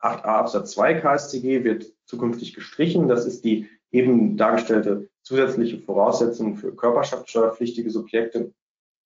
[0.00, 3.08] 8a Absatz 2 KStG wird zukünftig gestrichen.
[3.08, 8.52] Das ist die eben dargestellte zusätzliche Voraussetzung für körperschaftssteuerpflichtige Subjekte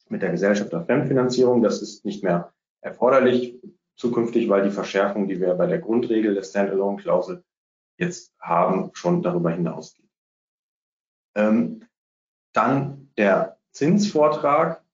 [0.09, 1.63] mit der Gesellschaft der Fremdfinanzierung.
[1.63, 3.61] Das ist nicht mehr erforderlich
[3.97, 7.43] zukünftig, weil die Verschärfung, die wir bei der Grundregel der Standalone-Klausel
[7.97, 10.09] jetzt haben, schon darüber hinausgeht.
[11.35, 11.87] Ähm,
[12.53, 14.85] dann der Zinsvortrag.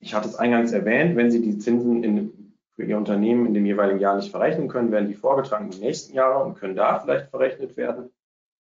[0.00, 2.45] Ich hatte es eingangs erwähnt, wenn Sie die Zinsen in
[2.76, 6.14] für Ihr Unternehmen in dem jeweiligen Jahr nicht verrechnen können, werden die vorgetragen im nächsten
[6.14, 8.10] Jahr und können da vielleicht verrechnet werden.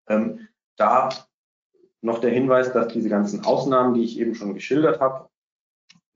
[0.09, 1.09] Ähm, da
[2.02, 5.28] noch der Hinweis, dass diese ganzen Ausnahmen, die ich eben schon geschildert habe,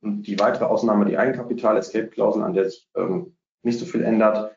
[0.02, 4.56] und die weitere Ausnahme, die Eigenkapital-Escape-Klausel, an der sich ähm, nicht so viel ändert,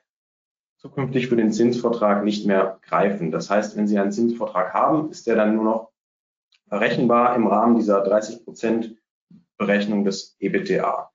[0.77, 3.31] zukünftig für den Zinsvortrag nicht mehr greifen.
[3.31, 5.91] Das heißt, wenn Sie einen Zinsvortrag haben, ist der dann nur noch
[6.67, 8.97] verrechenbar im Rahmen dieser 30 Prozent
[9.57, 11.12] Berechnung des EBTA.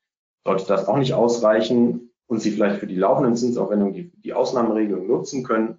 [0.48, 5.06] Sollte das auch nicht ausreichen und Sie vielleicht für die laufenden Zinsaufwendungen die, die Ausnahmeregelung
[5.06, 5.78] nutzen können,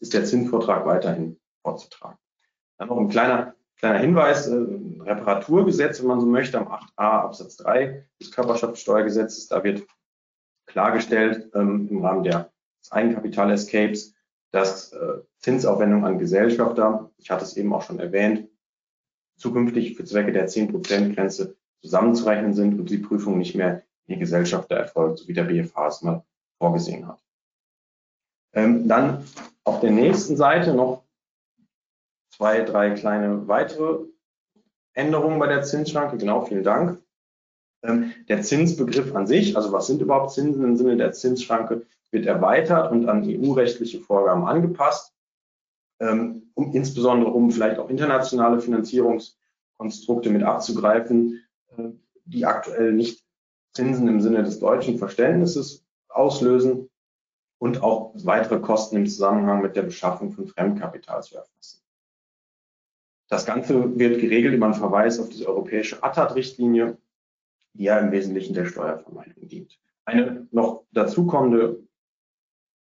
[0.00, 2.18] ist der Zinsvortrag weiterhin vorzutragen.
[2.78, 7.56] Dann noch ein kleiner, kleiner Hinweis, äh, Reparaturgesetz, wenn man so möchte, am 8a Absatz
[7.58, 9.86] 3 des Körperschaftssteuergesetzes, da wird
[10.66, 12.50] klargestellt ähm, im Rahmen der,
[12.82, 14.16] des Eigenkapital-Escapes,
[14.50, 18.48] dass äh, Zinsaufwendungen an Gesellschafter, ich hatte es eben auch schon erwähnt,
[19.36, 24.70] zukünftig für Zwecke der 10%-Grenze zusammenzurechnen sind und die Prüfung nicht mehr in die Gesellschaft
[24.70, 26.24] erfolgt, so wie der BFH es mal
[26.58, 27.22] vorgesehen hat.
[28.54, 29.24] Ähm, dann
[29.64, 31.04] auf der nächsten Seite noch
[32.34, 34.06] zwei, drei kleine weitere
[34.94, 36.16] Änderungen bei der Zinsschranke.
[36.16, 37.00] Genau, vielen Dank.
[37.82, 42.26] Ähm, der Zinsbegriff an sich, also was sind überhaupt Zinsen im Sinne der Zinsschranke, wird
[42.26, 45.14] erweitert und an EU-rechtliche Vorgaben angepasst,
[46.00, 51.44] ähm, um insbesondere um vielleicht auch internationale Finanzierungskonstrukte mit abzugreifen,
[52.24, 53.24] die aktuell nicht
[53.74, 56.90] Zinsen im Sinne des deutschen Verständnisses auslösen
[57.58, 61.82] und auch weitere Kosten im Zusammenhang mit der Beschaffung von Fremdkapital zu erfassen.
[63.28, 66.96] Das Ganze wird geregelt über einen Verweis auf diese europäische ATAT-Richtlinie,
[67.74, 69.78] die ja im Wesentlichen der Steuervermeidung dient.
[70.04, 71.86] Eine noch dazukommende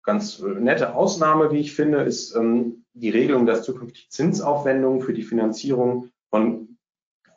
[0.03, 5.23] ganz nette Ausnahme, wie ich finde, ist ähm, die Regelung, dass zukünftig Zinsaufwendungen für die
[5.23, 6.72] Finanzierung von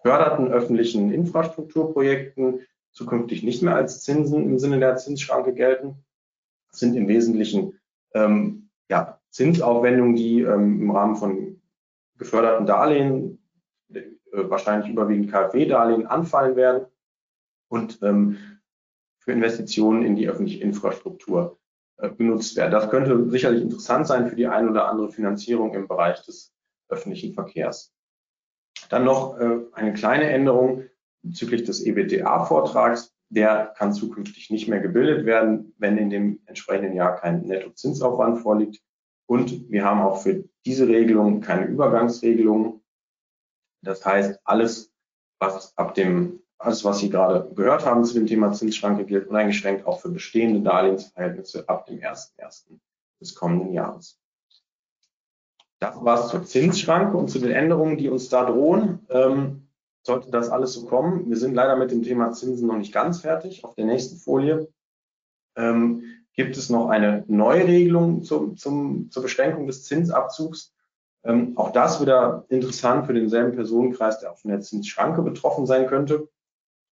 [0.05, 6.05] geförderten öffentlichen Infrastrukturprojekten zukünftig nicht mehr als Zinsen im Sinne der Zinsschranke gelten.
[6.69, 7.79] Das sind im Wesentlichen
[8.13, 11.59] ähm, ja, Zinsaufwendungen, die ähm, im Rahmen von
[12.19, 13.39] geförderten Darlehen,
[13.91, 16.85] äh, wahrscheinlich überwiegend KfW-Darlehen, anfallen werden.
[17.67, 18.37] Und ähm,
[19.17, 21.57] für Investitionen in die öffentliche Infrastruktur
[21.97, 22.71] äh, genutzt werden.
[22.71, 26.53] Das könnte sicherlich interessant sein für die ein oder andere Finanzierung im Bereich des
[26.89, 27.94] öffentlichen Verkehrs.
[28.89, 30.83] Dann noch äh, eine kleine Änderung
[31.23, 33.13] bezüglich des EBTA-Vortrags.
[33.29, 38.81] Der kann zukünftig nicht mehr gebildet werden, wenn in dem entsprechenden Jahr kein Nettozinsaufwand vorliegt.
[39.27, 42.83] Und wir haben auch für diese Regelung keine Übergangsregelung.
[43.81, 44.93] Das heißt, alles,
[45.39, 49.85] was ab dem, alles, was Sie gerade gehört haben zu dem Thema Zinsschranke, gilt uneingeschränkt
[49.87, 52.79] auch für bestehende Darlehensverhältnisse ab dem 1.1.
[53.19, 54.19] des kommenden Jahres.
[55.79, 59.05] Das war es zur Zinsschranke und zu den Änderungen, die uns da drohen.
[59.09, 59.67] Ähm,
[60.03, 61.29] sollte das alles so kommen.
[61.29, 63.63] Wir sind leider mit dem Thema Zinsen noch nicht ganz fertig.
[63.63, 64.67] Auf der nächsten Folie
[65.55, 70.73] ähm, gibt es noch eine neue Regelung zum, zum, zur Beschränkung des Zinsabzugs.
[71.23, 75.87] Ähm, auch das wieder interessant für denselben Personenkreis, der auch von der Zinsschranke betroffen sein
[75.87, 76.29] könnte.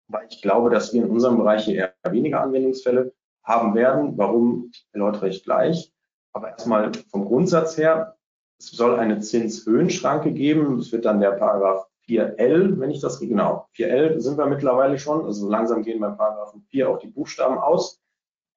[0.08, 4.18] Weil ich glaube, dass wir in unserem Bereich hier eher weniger Anwendungsfälle haben werden.
[4.18, 5.92] Warum erläutere ich gleich.
[6.32, 8.16] Aber erstmal vom Grundsatz her,
[8.58, 10.78] es soll eine Zinshöhenschranke geben.
[10.78, 15.24] Es wird dann der Paragraph 4L, wenn ich das genau, 4L sind wir mittlerweile schon,
[15.24, 18.00] also langsam gehen beim Paragraphen 4 auch die Buchstaben aus.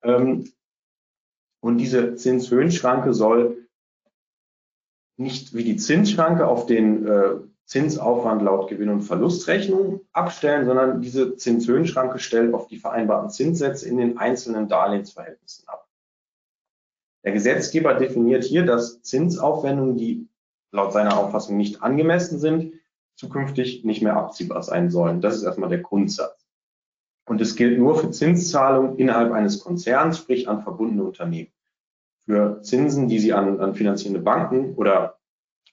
[0.03, 0.51] Ähm,
[1.61, 3.67] und diese Zinshöhenschranke soll
[5.17, 11.35] nicht wie die Zinsschranke auf den äh, Zinsaufwand laut Gewinn- und Verlustrechnung abstellen, sondern diese
[11.35, 15.86] Zinshöhenschranke stellt auf die vereinbarten Zinssätze in den einzelnen Darlehensverhältnissen ab.
[17.23, 20.27] Der Gesetzgeber definiert hier, dass Zinsaufwendungen, die
[20.71, 22.73] laut seiner Auffassung nicht angemessen sind,
[23.15, 25.21] zukünftig nicht mehr abziehbar sein sollen.
[25.21, 26.47] Das ist erstmal der Grundsatz.
[27.25, 31.51] Und es gilt nur für Zinszahlungen innerhalb eines Konzerns, sprich an verbundene Unternehmen.
[32.25, 35.17] Für Zinsen, die Sie an, an finanzierende Banken oder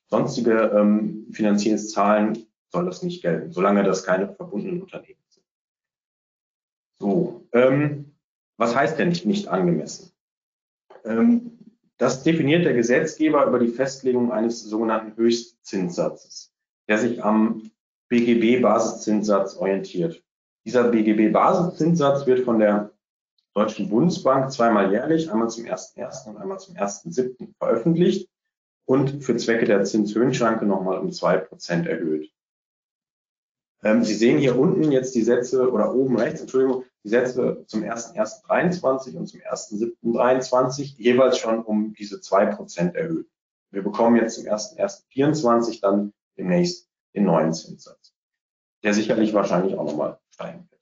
[0.07, 5.45] sonstige ähm, Finanziers zahlen, soll das nicht gelten, solange das keine verbundenen Unternehmen sind.
[6.99, 8.17] So, ähm,
[8.57, 10.14] was heißt denn nicht, nicht angemessen?
[11.05, 11.59] Ähm,
[11.97, 16.53] das definiert der Gesetzgeber über die Festlegung eines sogenannten Höchstzinssatzes,
[16.89, 17.71] der sich am
[18.09, 20.23] BGB-Basiszinssatz orientiert.
[20.65, 22.91] Dieser BGB-Basiszinssatz wird von der
[23.55, 26.29] Deutschen Bundesbank zweimal jährlich, einmal zum 1.1.
[26.29, 27.55] und einmal zum 1.7.
[27.59, 28.29] veröffentlicht
[28.85, 32.31] und für Zwecke der Zinshöhenschranke nochmal um zwei Prozent erhöht.
[33.85, 37.83] Ähm, Sie sehen hier unten jetzt die Sätze oder oben rechts, Entschuldigung, die Sätze zum
[37.83, 43.29] 1.1.23 und zum 1.7.23 jeweils schon um diese zwei Prozent erhöht.
[43.71, 48.15] Wir bekommen jetzt zum 1.1.24 dann demnächst den neuen Zinssatz,
[48.83, 50.81] der sicherlich wahrscheinlich auch nochmal steigen wird.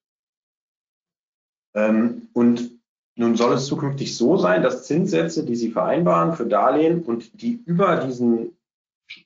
[1.74, 2.78] Ähm, und
[3.16, 7.62] nun soll es zukünftig so sein, dass Zinssätze, die Sie vereinbaren für Darlehen und die
[7.66, 8.56] über diesen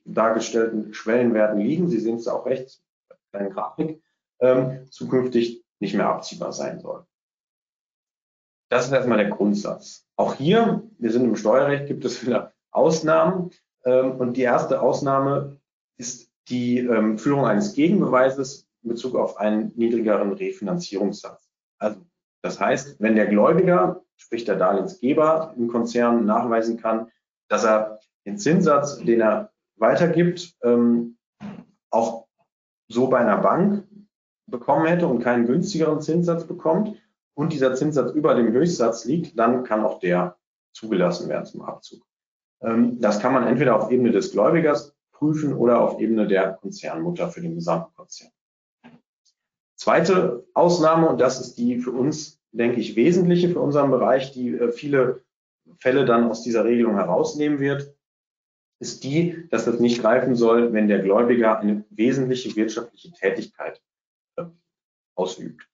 [0.05, 2.83] dargestellten Schwellenwerten liegen, Sie sehen es auch rechts,
[3.37, 4.03] kleinen Grafik,
[4.41, 7.07] ähm, zukünftig nicht mehr abziehbar sein soll.
[8.69, 10.07] Das ist erstmal der Grundsatz.
[10.17, 13.51] Auch hier, wir sind im Steuerrecht, gibt es wieder Ausnahmen.
[13.85, 15.61] Ähm, und die erste Ausnahme
[15.99, 21.49] ist die ähm, Führung eines Gegenbeweises in Bezug auf einen niedrigeren Refinanzierungssatz.
[21.79, 22.01] Also
[22.43, 27.11] das heißt, wenn der Gläubiger, sprich der Darlehensgeber im Konzern nachweisen kann,
[27.49, 31.17] dass er den Zinssatz, den er weitergibt, ähm,
[31.91, 32.26] auch
[32.89, 33.87] so bei einer Bank
[34.47, 36.97] bekommen hätte und keinen günstigeren Zinssatz bekommt
[37.35, 40.37] und dieser Zinssatz über dem Höchstsatz liegt, dann kann auch der
[40.73, 42.07] zugelassen werden zum Abzug.
[42.63, 47.29] Ähm, das kann man entweder auf Ebene des Gläubigers prüfen oder auf Ebene der Konzernmutter
[47.29, 48.31] für den gesamten Konzern.
[49.77, 54.55] Zweite Ausnahme, und das ist die für uns, denke ich, wesentliche für unseren Bereich, die
[54.55, 55.23] äh, viele
[55.79, 57.96] Fälle dann aus dieser Regelung herausnehmen wird,
[58.79, 63.81] ist die, dass das nicht greifen soll, wenn der Gläubiger eine wesentliche wirtschaftliche Tätigkeit
[65.15, 65.67] ausübt.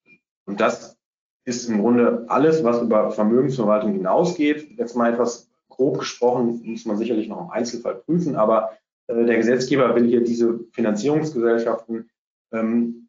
[0.46, 0.96] Und das
[1.44, 4.78] ist im Grunde alles, was über Vermögensverwaltung hinausgeht.
[4.78, 9.36] Jetzt mal etwas grob gesprochen, muss man sicherlich noch im Einzelfall prüfen, aber äh, der
[9.36, 12.10] Gesetzgeber will hier diese Finanzierungsgesellschaften
[12.52, 13.08] ähm,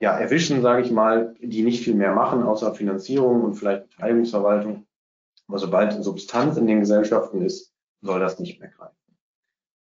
[0.00, 4.86] ja, erwischen, sage ich mal, die nicht viel mehr machen, außer Finanzierung und vielleicht Beteiligungsverwaltung.
[5.48, 8.96] Aber sobald Substanz in den Gesellschaften ist, soll das nicht mehr greifen.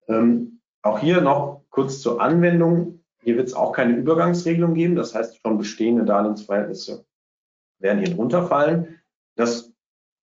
[0.08, 3.04] Ähm, auch hier noch kurz zur Anwendung.
[3.22, 4.96] Hier wird es auch keine Übergangsregelung geben.
[4.96, 7.06] Das heißt, schon bestehende Darlehensverhältnisse
[7.80, 9.00] werden hier drunter fallen.
[9.36, 9.74] Das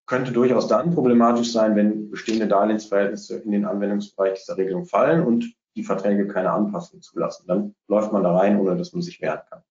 [0.07, 5.55] könnte durchaus dann problematisch sein, wenn bestehende Darlehensverhältnisse in den Anwendungsbereich dieser Regelung fallen und
[5.75, 7.47] die Verträge keine Anpassung zulassen.
[7.47, 9.63] Dann läuft man da rein, ohne dass man sich wehren kann.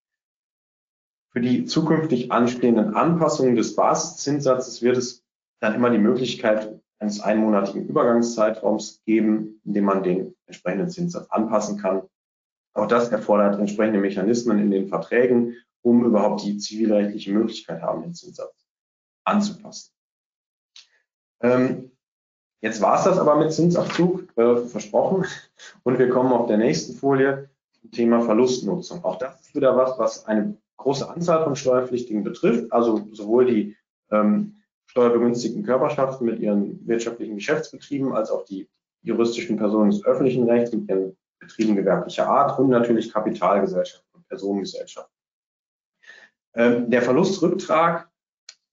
[1.31, 5.23] Für die zukünftig anstehenden Anpassungen des Basiszinssatzes wird es
[5.59, 11.77] dann immer die Möglichkeit eines einmonatigen Übergangszeitraums geben, in dem man den entsprechenden Zinssatz anpassen
[11.77, 12.03] kann
[12.73, 18.13] auch das erfordert entsprechende Mechanismen in den Verträgen um überhaupt die zivilrechtliche Möglichkeit haben, den
[18.13, 18.53] Zinssatz
[19.23, 19.91] anzupassen.
[21.41, 21.91] Ähm,
[22.61, 25.25] jetzt war es das aber mit Zinsabzug, äh, versprochen.
[25.83, 27.49] Und wir kommen auf der nächsten Folie
[27.79, 29.03] zum Thema Verlustnutzung.
[29.03, 33.75] Auch das ist wieder was, was eine große Anzahl von Steuerpflichtigen betrifft, also sowohl die
[34.11, 34.60] ähm,
[34.91, 38.69] steuerbegünstigten Körperschaften mit ihren wirtschaftlichen Geschäftsbetrieben als auch die
[39.03, 45.15] juristischen Personen des öffentlichen Rechts mit ihren Betrieben gewerblicher Art und natürlich Kapitalgesellschaften und Personengesellschaften.
[46.55, 48.09] Ähm, der Verlustrücktrag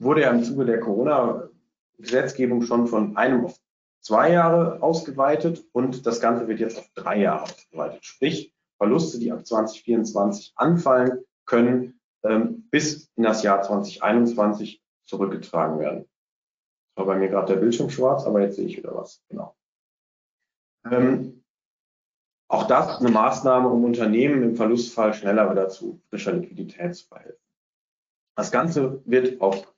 [0.01, 3.57] wurde ja im Zuge der Corona-Gesetzgebung schon von einem auf
[4.01, 8.05] zwei Jahre ausgeweitet und das Ganze wird jetzt auf drei Jahre ausgeweitet.
[8.05, 16.09] Sprich, Verluste, die ab 2024 anfallen, können ähm, bis in das Jahr 2021 zurückgetragen werden.
[16.95, 19.23] Das war bei mir gerade der Bildschirm schwarz, aber jetzt sehe ich wieder was.
[19.29, 19.57] Genau.
[20.91, 21.45] Ähm,
[22.51, 27.43] auch das eine Maßnahme, um Unternehmen im Verlustfall schneller wieder zu frischer Liquidität zu verhelfen.
[28.37, 29.75] Das Ganze wird auf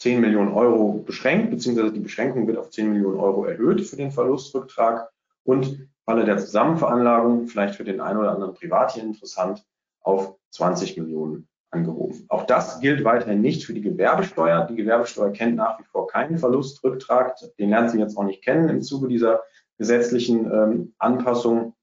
[0.00, 4.10] 10 Millionen Euro beschränkt, beziehungsweise die Beschränkung wird auf 10 Millionen Euro erhöht für den
[4.10, 5.10] Verlustrücktrag
[5.44, 9.64] und Falle der Zusammenveranlagung, vielleicht für den einen oder anderen privat hier interessant,
[10.00, 12.24] auf 20 Millionen angehoben.
[12.28, 14.66] Auch das gilt weiterhin nicht für die Gewerbesteuer.
[14.66, 17.36] Die Gewerbesteuer kennt nach wie vor keinen Verlustrücktrag.
[17.58, 19.42] Den lernen Sie jetzt auch nicht kennen im Zuge dieser
[19.78, 21.74] gesetzlichen ähm, Anpassung.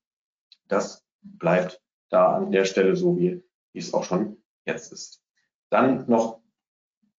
[0.68, 5.22] Das bleibt da an der Stelle so, wie, wie es auch schon jetzt ist.
[5.70, 6.40] Dann noch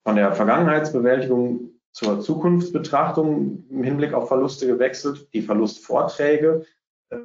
[0.05, 5.29] von der Vergangenheitsbewältigung zur Zukunftsbetrachtung im Hinblick auf Verluste gewechselt.
[5.33, 6.64] Die Verlustvorträge
[7.11, 7.16] äh,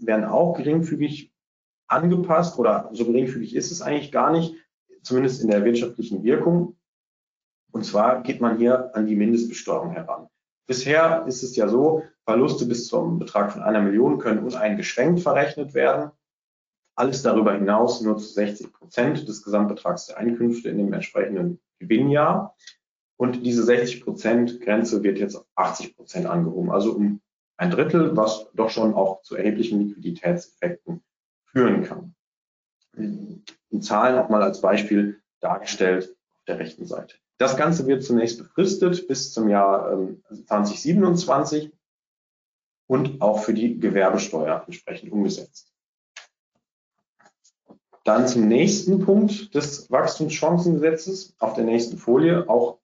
[0.00, 1.32] werden auch geringfügig
[1.86, 4.54] angepasst oder so geringfügig ist es eigentlich gar nicht
[5.08, 6.76] zumindest in der wirtschaftlichen Wirkung.
[7.72, 10.28] Und zwar geht man hier an die Mindestbesteuerung heran.
[10.66, 15.72] Bisher ist es ja so, Verluste bis zum Betrag von einer Million können uneingeschränkt verrechnet
[15.72, 16.10] werden.
[16.94, 22.54] Alles darüber hinaus nur zu 60 Prozent des Gesamtbetrags der Einkünfte in dem entsprechenden Gewinnjahr.
[23.16, 27.20] Und diese 60 Prozent Grenze wird jetzt auf 80 Prozent angehoben, also um
[27.56, 31.02] ein Drittel, was doch schon auch zu erheblichen Liquiditätseffekten
[31.46, 32.14] führen kann
[33.70, 37.16] in Zahlen auch mal als Beispiel dargestellt auf der rechten Seite.
[37.38, 39.96] Das Ganze wird zunächst befristet bis zum Jahr
[40.46, 41.72] 2027 ähm,
[42.88, 45.72] und auch für die Gewerbesteuer entsprechend umgesetzt.
[48.04, 52.78] Dann zum nächsten Punkt des Wachstumschancengesetzes auf der nächsten Folie auch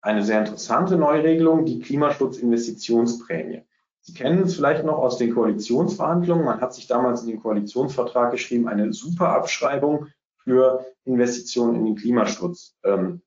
[0.00, 3.62] eine sehr interessante Neuregelung, die Klimaschutzinvestitionsprämie.
[4.08, 6.42] Sie kennen es vielleicht noch aus den Koalitionsverhandlungen.
[6.42, 10.06] Man hat sich damals in den Koalitionsvertrag geschrieben, eine Superabschreibung
[10.38, 13.20] für Investitionen in den Klimaschutz ähm,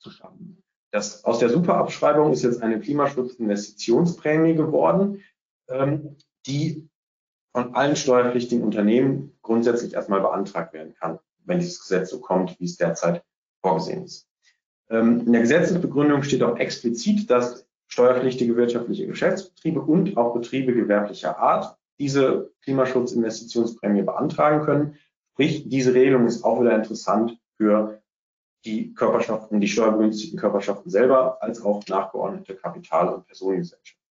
[0.00, 0.60] zu schaffen.
[0.90, 5.22] Das, aus der Superabschreibung ist jetzt eine Klimaschutzinvestitionsprämie geworden,
[5.68, 6.88] ähm, die
[7.52, 12.64] von allen steuerpflichtigen Unternehmen grundsätzlich erstmal beantragt werden kann, wenn dieses Gesetz so kommt, wie
[12.64, 13.22] es derzeit
[13.62, 14.26] vorgesehen ist.
[14.90, 21.38] Ähm, in der Gesetzesbegründung steht auch explizit, dass steuerpflichtige wirtschaftliche Geschäftsbetriebe und auch Betriebe gewerblicher
[21.38, 24.98] Art diese Klimaschutzinvestitionsprämie beantragen können.
[25.32, 28.02] Sprich, diese Regelung ist auch wieder interessant für
[28.64, 34.02] die Körperschaften, die steuerbegünstigten Körperschaften selber, als auch nachgeordnete Kapital- und Personengesellschaften.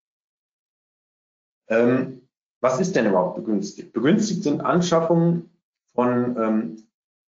[1.69, 2.29] Ähm,
[2.61, 3.93] was ist denn überhaupt begünstigt?
[3.93, 5.51] Begünstigt sind Anschaffungen
[5.95, 6.83] von ähm,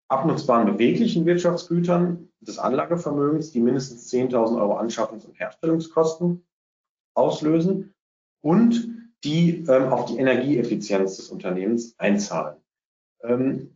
[0.07, 6.45] abnutzbaren beweglichen Wirtschaftsgütern, des Anlagevermögens, die mindestens 10.000 Euro Anschaffungs- und Herstellungskosten
[7.13, 7.93] auslösen
[8.41, 12.57] und die ähm, auf die Energieeffizienz des Unternehmens einzahlen.
[13.23, 13.75] Ähm,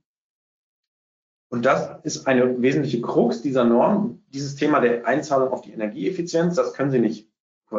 [1.50, 6.56] und das ist eine wesentliche Krux dieser Norm, dieses Thema der Einzahlung auf die Energieeffizienz.
[6.56, 7.30] Das können Sie nicht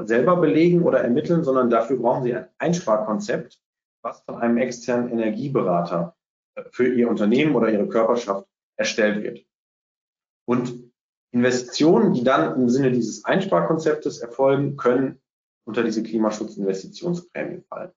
[0.03, 3.61] selber belegen oder ermitteln, sondern dafür brauchen Sie ein Einsparkonzept,
[4.03, 6.17] was von einem externen Energieberater
[6.55, 9.45] äh, für Ihr Unternehmen oder Ihre Körperschaft erstellt wird.
[10.45, 10.93] Und
[11.33, 15.21] Investitionen, die dann im Sinne dieses Einsparkonzeptes erfolgen, können
[15.65, 17.91] unter diese Klimaschutzinvestitionsprämie fallen.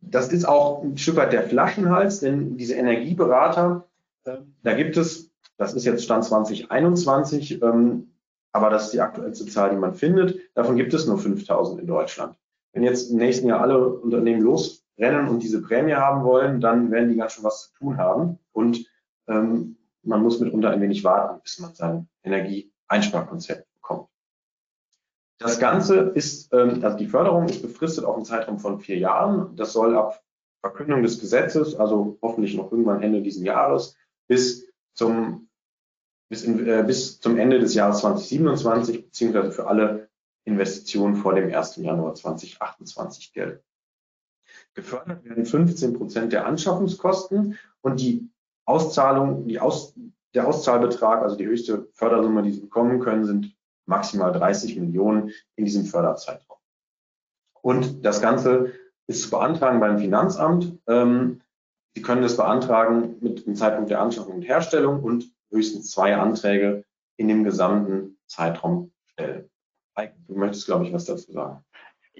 [0.00, 3.88] Das ist auch ein Stück weit der Flaschenhals, denn diese Energieberater,
[4.24, 8.10] äh, da gibt es, das ist jetzt Stand 2021, ähm,
[8.52, 10.40] aber das ist die aktuellste Zahl, die man findet.
[10.54, 12.36] Davon gibt es nur 5000 in Deutschland.
[12.72, 17.10] Wenn jetzt im nächsten Jahr alle Unternehmen losrennen und diese Prämie haben wollen, dann werden
[17.10, 18.38] die ganz schön was zu tun haben.
[18.52, 18.86] Und
[19.26, 19.77] ähm,
[20.08, 24.08] man muss mitunter ein wenig warten, bis man sein Energieeinsparkonzept bekommt.
[25.38, 29.54] Das Ganze ist, ähm, also die Förderung ist befristet auf einen Zeitraum von vier Jahren.
[29.54, 30.22] Das soll ab
[30.60, 33.96] Verkündung des Gesetzes, also hoffentlich noch irgendwann Ende dieses Jahres,
[34.26, 35.48] bis zum,
[36.28, 40.08] bis, in, äh, bis zum Ende des Jahres 2027 beziehungsweise für alle
[40.44, 41.76] Investitionen vor dem 1.
[41.76, 43.62] Januar 2028 gelten.
[44.74, 48.30] Gefördert werden 15 Prozent der Anschaffungskosten und die
[48.68, 49.94] Auszahlung, die Aus,
[50.34, 53.56] der Auszahlbetrag, also die höchste Fördersumme, die Sie bekommen können, sind
[53.86, 56.58] maximal 30 Millionen in diesem Förderzeitraum.
[57.62, 58.72] Und das Ganze
[59.06, 60.78] ist zu beantragen beim Finanzamt.
[60.86, 61.40] Ähm,
[61.94, 66.84] Sie können das beantragen mit dem Zeitpunkt der Anschaffung und Herstellung und höchstens zwei Anträge
[67.16, 69.50] in dem gesamten Zeitraum stellen.
[70.28, 71.64] Du möchtest, glaube ich, was dazu sagen.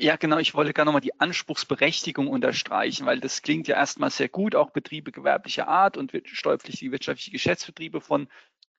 [0.00, 0.38] Ja, genau.
[0.38, 4.70] Ich wollte gerne nochmal die Anspruchsberechtigung unterstreichen, weil das klingt ja erstmal sehr gut, auch
[4.70, 8.28] Betriebe gewerblicher Art und steuerpflichtige wirtschaftliche Geschäftsbetriebe von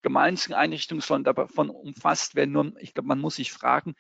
[0.02, 2.52] gemeinnützigen Einrichtungen sollen davon umfasst werden.
[2.54, 3.96] Nur, ich glaube, man muss sich fragen,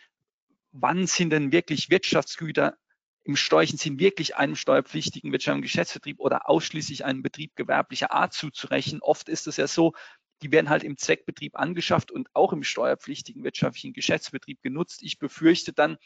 [0.72, 2.78] wann sind denn wirklich Wirtschaftsgüter
[3.26, 9.02] im steuerlichen Sinn wirklich einem steuerpflichtigen wirtschaftlichen Geschäftsbetrieb oder ausschließlich einem Betrieb gewerblicher Art zuzurechnen?
[9.02, 9.94] Oft ist es ja so,
[10.42, 15.04] die werden halt im Zweckbetrieb angeschafft und auch im steuerpflichtigen wirtschaftlichen Geschäftsbetrieb genutzt.
[15.04, 15.98] Ich befürchte, dann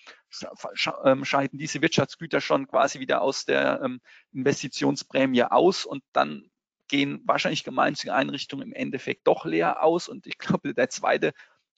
[1.04, 6.50] ähm, scheiden diese Wirtschaftsgüter schon quasi wieder aus der ähm, Investitionsprämie aus und dann
[6.88, 10.08] gehen wahrscheinlich gemeinnützige Einrichtungen im Endeffekt doch leer aus.
[10.08, 11.34] Und ich glaube, der zweite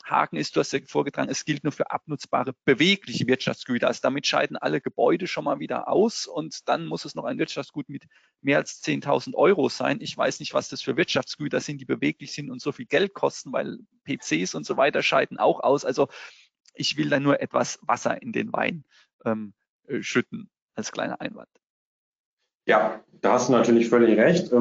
[0.05, 3.87] Haken ist, du hast ja vorgetragen, es gilt nur für abnutzbare bewegliche Wirtschaftsgüter.
[3.87, 7.39] Also damit scheiden alle Gebäude schon mal wieder aus und dann muss es noch ein
[7.39, 8.03] Wirtschaftsgut mit
[8.41, 9.97] mehr als 10.000 Euro sein.
[10.01, 13.13] Ich weiß nicht, was das für Wirtschaftsgüter sind, die beweglich sind und so viel Geld
[13.13, 15.85] kosten, weil PCs und so weiter scheiden auch aus.
[15.85, 16.07] Also
[16.75, 18.85] ich will da nur etwas Wasser in den Wein
[19.25, 19.53] ähm,
[19.87, 21.49] äh, schütten als kleiner Einwand.
[22.67, 24.51] Ja, da hast du natürlich völlig recht.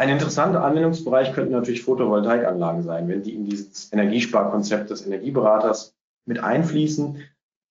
[0.00, 5.94] Ein interessanter Anwendungsbereich könnten natürlich Photovoltaikanlagen sein, wenn die in dieses Energiesparkonzept des Energieberaters
[6.24, 7.22] mit einfließen.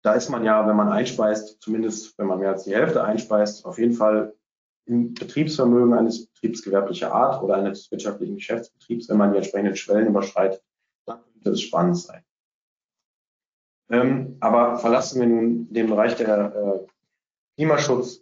[0.03, 3.65] Da ist man ja, wenn man einspeist, zumindest wenn man mehr als die Hälfte einspeist,
[3.65, 4.35] auf jeden Fall
[4.85, 10.05] im Betriebsvermögen eines Betriebs gewerblicher Art oder eines wirtschaftlichen Geschäftsbetriebs, wenn man die entsprechenden Schwellen
[10.05, 10.61] überschreitet,
[11.07, 12.23] dann könnte es spannend sein.
[13.89, 16.87] Ähm, aber verlassen wir nun den Bereich der äh,
[17.55, 18.20] Klimaschutz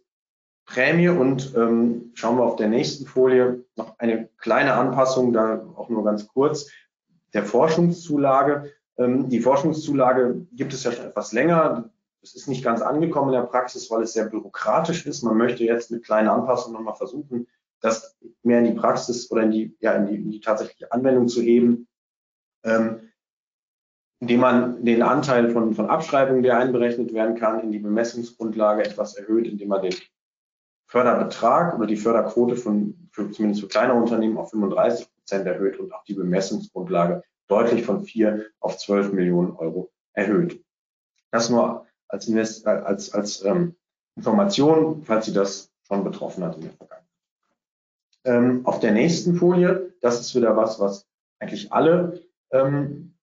[0.70, 5.90] Prämie und ähm, schauen wir auf der nächsten Folie noch eine kleine Anpassung, da auch
[5.90, 6.70] nur ganz kurz,
[7.34, 8.72] der Forschungszulage.
[8.98, 11.90] Ähm, die Forschungszulage gibt es ja schon etwas länger.
[12.22, 15.24] Es ist nicht ganz angekommen in der Praxis, weil es sehr bürokratisch ist.
[15.24, 17.48] Man möchte jetzt mit kleinen Anpassungen nochmal versuchen,
[17.82, 21.30] das mehr in die Praxis oder in die, ja, in die, in die tatsächliche Anwendung
[21.30, 21.88] zu heben,
[22.64, 23.10] ähm,
[24.20, 29.16] indem man den Anteil von, von Abschreibungen, der einberechnet werden kann, in die Bemessungsgrundlage etwas
[29.16, 29.96] erhöht, indem man den
[30.90, 35.94] Förderbetrag oder die Förderquote von, für, zumindest für kleine Unternehmen auf 35 Prozent erhöht und
[35.94, 40.64] auch die Bemessungsgrundlage deutlich von 4 auf 12 Millionen Euro erhöht.
[41.30, 43.76] Das nur als, Invest als, als ähm,
[44.16, 47.10] Information, falls Sie das schon betroffen hat in der Vergangenheit.
[48.24, 52.20] Ähm, auf der nächsten Folie, das ist wieder was, was eigentlich alle
[52.52, 53.14] ähm,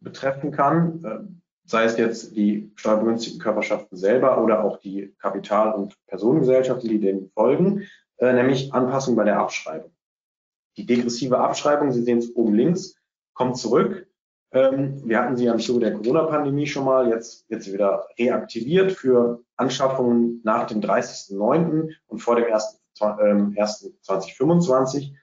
[0.00, 1.42] betreffen kann.
[1.66, 7.30] Sei es jetzt die steuerbegünstigten Körperschaften selber oder auch die Kapital- und Personengesellschaften, die dem
[7.30, 7.86] folgen,
[8.18, 9.90] äh, nämlich Anpassung bei der Abschreibung.
[10.76, 12.96] Die degressive Abschreibung, Sie sehen es oben links,
[13.32, 14.08] kommt zurück.
[14.52, 19.42] Ähm, wir hatten sie am Zuge der Corona-Pandemie schon mal, jetzt sie wieder reaktiviert für
[19.56, 21.92] Anschaffungen nach dem 30.09.
[22.06, 25.02] und vor dem 1.2025.
[25.02, 25.16] Ähm,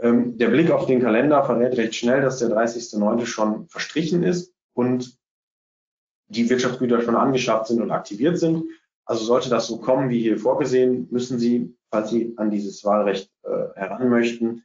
[0.00, 3.26] ähm, der Blick auf den Kalender verrät recht schnell, dass der 30.09.
[3.26, 5.18] schon verstrichen ist und
[6.28, 8.64] die Wirtschaftsgüter schon angeschafft sind und aktiviert sind.
[9.04, 13.32] Also sollte das so kommen, wie hier vorgesehen, müssen Sie, falls Sie an dieses Wahlrecht
[13.42, 14.64] äh, heran möchten,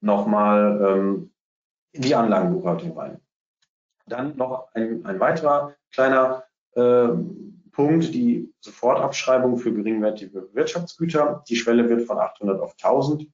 [0.00, 1.32] nochmal ähm,
[1.92, 3.20] in die Anlagenbuchhaltung rein.
[4.06, 7.08] Dann noch ein, ein weiterer kleiner äh,
[7.72, 11.42] Punkt, die Sofortabschreibung für geringwertige Wirtschaftsgüter.
[11.48, 13.28] Die Schwelle wird von 800 auf 1000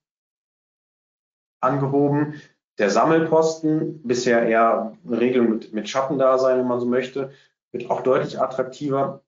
[1.61, 2.41] angehoben.
[2.79, 7.31] Der Sammelposten, bisher eher eine Regelung mit, mit Schattendasein, wenn man so möchte,
[7.71, 9.23] wird auch deutlich attraktiver.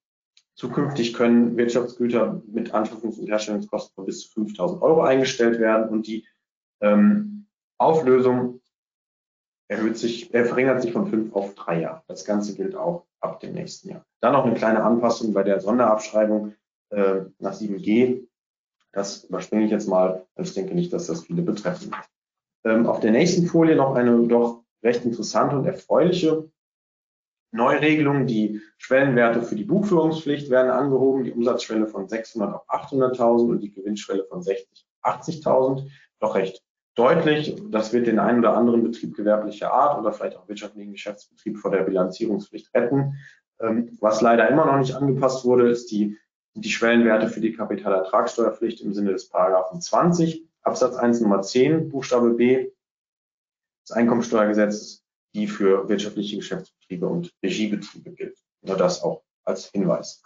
[0.55, 6.07] Zukünftig können Wirtschaftsgüter mit Anschaffungs- und Herstellungskosten von bis zu 5000 Euro eingestellt werden und
[6.07, 6.27] die
[6.81, 8.61] ähm, Auflösung
[9.69, 12.03] erhöht sich, äh, verringert sich von fünf auf drei Jahre.
[12.07, 14.05] Das Ganze gilt auch ab dem nächsten Jahr.
[14.21, 16.55] Dann noch eine kleine Anpassung bei der Sonderabschreibung
[16.91, 18.27] äh, nach 7G.
[18.93, 22.14] Das überspringe ich jetzt mal, weil ich denke nicht, dass das viele betreffen wird.
[22.65, 26.51] Ähm, auf der nächsten Folie noch eine doch recht interessante und erfreuliche
[27.53, 28.27] Neuregelung.
[28.27, 33.73] Die Schwellenwerte für die Buchführungspflicht werden angehoben, die Umsatzschwelle von 600 auf 800.000 und die
[33.73, 35.89] Gewinnschwelle von 60 auf 80.000.
[36.21, 36.63] Doch recht
[36.95, 37.57] deutlich.
[37.71, 41.71] Das wird den einen oder anderen Betrieb gewerblicher Art oder vielleicht auch wirtschaftlichen Geschäftsbetrieb vor
[41.71, 43.15] der Bilanzierungspflicht retten.
[43.61, 46.17] Ähm, was leider immer noch nicht angepasst wurde, ist die,
[46.55, 50.49] die Schwellenwerte für die Kapitalertragssteuerpflicht im Sinne des Paragraphen 20.
[50.65, 52.71] Absatz 1 Nummer 10, Buchstabe B
[53.85, 55.05] des Einkommensteuergesetzes,
[55.35, 58.39] die für wirtschaftliche Geschäftsbetriebe und Regiebetriebe gilt.
[58.63, 60.23] Nur das auch als Hinweis.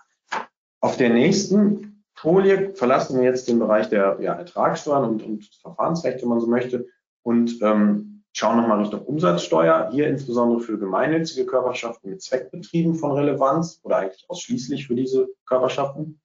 [0.81, 6.23] Auf der nächsten Folie verlassen wir jetzt den Bereich der ja, Ertragssteuern und, und Verfahrensrecht,
[6.23, 6.87] wenn man so möchte,
[7.23, 9.91] und ähm, schauen nochmal Richtung Umsatzsteuer.
[9.91, 16.21] Hier insbesondere für gemeinnützige Körperschaften mit Zweckbetrieben von Relevanz oder eigentlich ausschließlich für diese Körperschaften.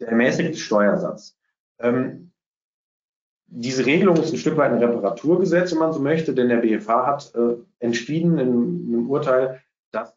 [0.00, 1.36] Der ermäßigte Steuersatz.
[1.78, 2.29] Ähm,
[3.50, 7.06] diese Regelung ist ein Stück weit ein Reparaturgesetz, wenn man so möchte, denn der BFH
[7.06, 10.14] hat äh, entschieden in, in einem Urteil, dass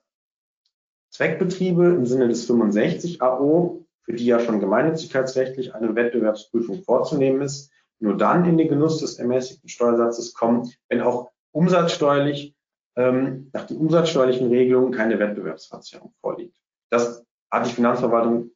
[1.09, 7.71] Zweckbetriebe im Sinne des 65 AO, für die ja schon gemeinnützigkeitsrechtlich eine Wettbewerbsprüfung vorzunehmen ist,
[7.99, 12.55] nur dann in den Genuss des ermäßigten Steuersatzes kommen, wenn auch umsatzsteuerlich
[12.95, 16.55] ähm, nach den umsatzsteuerlichen Regelungen keine Wettbewerbsverzerrung vorliegt.
[16.89, 18.51] Das hat die Finanzverwaltung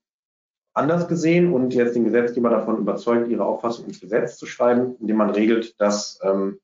[0.78, 5.18] anders gesehen und jetzt den Gesetzgeber davon überzeugt, ihre Auffassung ins Gesetz zu schreiben, indem
[5.18, 6.60] man regelt, dass, ähm,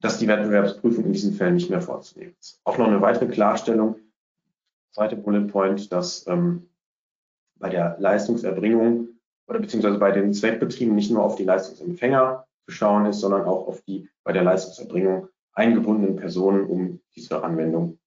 [0.00, 2.60] dass die Wettbewerbsprüfung in diesen Fällen nicht mehr vorzunehmen ist.
[2.64, 3.96] Auch noch eine weitere Klarstellung,
[4.90, 6.68] zweite Bullet Point, dass ähm,
[7.56, 9.08] bei der Leistungserbringung
[9.46, 13.66] oder beziehungsweise bei den Zweckbetrieben nicht nur auf die Leistungsempfänger zu schauen ist, sondern auch
[13.68, 17.98] auf die bei der Leistungserbringung eingebundenen Personen, um diese Anwendung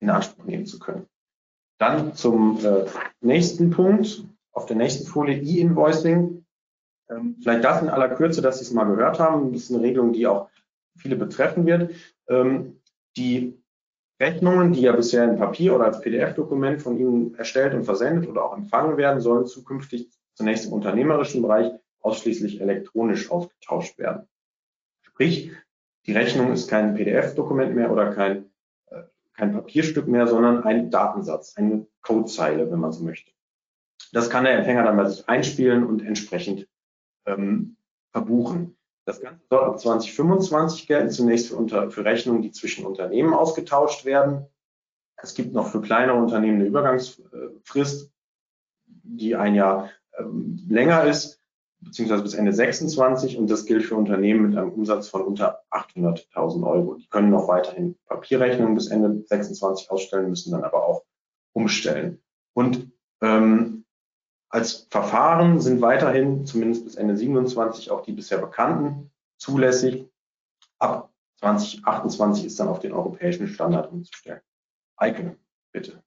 [0.00, 1.06] in Anspruch nehmen zu können.
[1.80, 2.84] Dann zum äh,
[3.22, 6.44] nächsten Punkt, auf der nächsten Folie E-Invoicing.
[7.08, 9.54] Ähm, vielleicht das in aller Kürze, dass Sie es mal gehört haben.
[9.54, 10.50] Das ist eine Regelung, die auch
[10.98, 11.94] viele betreffen wird.
[12.28, 12.82] Ähm,
[13.16, 13.58] die
[14.20, 18.44] Rechnungen, die ja bisher in Papier oder als PDF-Dokument von Ihnen erstellt und versendet oder
[18.44, 24.28] auch empfangen werden, sollen zukünftig zunächst im unternehmerischen Bereich ausschließlich elektronisch ausgetauscht werden.
[25.00, 25.52] Sprich,
[26.04, 28.49] die Rechnung ist kein PDF-Dokument mehr oder kein
[29.40, 33.32] kein Papierstück mehr, sondern ein Datensatz, eine Codezeile, wenn man so möchte.
[34.12, 36.68] Das kann der Empfänger dann bei sich einspielen und entsprechend
[37.24, 37.76] ähm,
[38.12, 38.76] verbuchen.
[39.06, 44.04] Das Ganze soll ab 2025 gelten, zunächst für, unter, für Rechnungen, die zwischen Unternehmen ausgetauscht
[44.04, 44.46] werden.
[45.16, 48.12] Es gibt noch für kleinere Unternehmen eine Übergangsfrist,
[48.84, 51.39] die ein Jahr ähm, länger ist
[51.80, 56.66] beziehungsweise bis Ende 26 und das gilt für Unternehmen mit einem Umsatz von unter 800.000
[56.66, 56.94] Euro.
[56.94, 61.04] Die können noch weiterhin Papierrechnungen bis Ende 26 ausstellen, müssen dann aber auch
[61.52, 62.22] umstellen.
[62.54, 62.90] Und
[63.22, 63.84] ähm,
[64.50, 70.06] als Verfahren sind weiterhin, zumindest bis Ende 27, auch die bisher bekannten zulässig.
[70.78, 74.40] Ab 2028 ist dann auf den europäischen Standard umzustellen.
[74.96, 75.38] Eike,
[75.72, 76.02] bitte.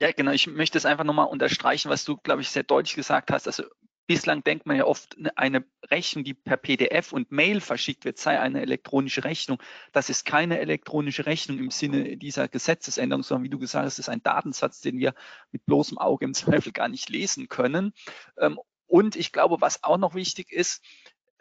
[0.00, 0.32] Ja, genau.
[0.32, 3.46] Ich möchte es einfach nochmal unterstreichen, was du, glaube ich, sehr deutlich gesagt hast.
[3.46, 3.64] Also
[4.06, 8.18] Bislang denkt man ja oft, ne, eine Rechnung, die per PDF und Mail verschickt wird,
[8.18, 9.62] sei eine elektronische Rechnung.
[9.92, 14.10] Das ist keine elektronische Rechnung im Sinne dieser Gesetzesänderung, sondern wie du gesagt hast, ist
[14.10, 15.14] ein Datensatz, den wir
[15.52, 17.94] mit bloßem Auge im Zweifel gar nicht lesen können.
[18.38, 20.82] Ähm, und ich glaube, was auch noch wichtig ist,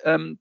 [0.03, 0.39] ähm,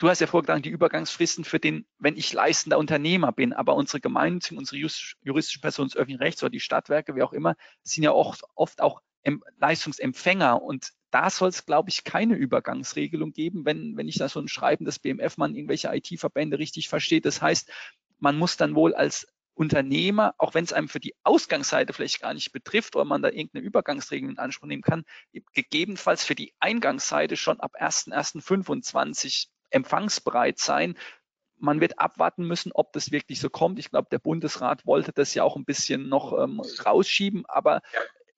[0.00, 4.00] Du hast ja vorgetragen, die Übergangsfristen für den, wenn ich leistender Unternehmer bin, aber unsere
[4.00, 8.12] Gemeinden, unsere juristischen Personen des öffentlichen Rechts oder die Stadtwerke, wie auch immer, sind ja
[8.12, 9.00] oft, oft auch
[9.58, 14.40] Leistungsempfänger und da soll es, glaube ich, keine Übergangsregelung geben, wenn, wenn ich da so
[14.40, 17.20] ein Schreiben des BMF-Mann irgendwelche IT-Verbände richtig verstehe.
[17.20, 17.70] Das heißt,
[18.18, 22.32] man muss dann wohl als Unternehmer, auch wenn es einem für die Ausgangsseite vielleicht gar
[22.32, 25.04] nicht betrifft oder man da irgendeine Übergangsregelung in Anspruch nehmen kann,
[25.52, 30.96] gegebenenfalls für die Eingangsseite schon ab 1.1.25 empfangsbereit sein.
[31.56, 33.80] Man wird abwarten müssen, ob das wirklich so kommt.
[33.80, 37.82] Ich glaube, der Bundesrat wollte das ja auch ein bisschen noch ähm, rausschieben, aber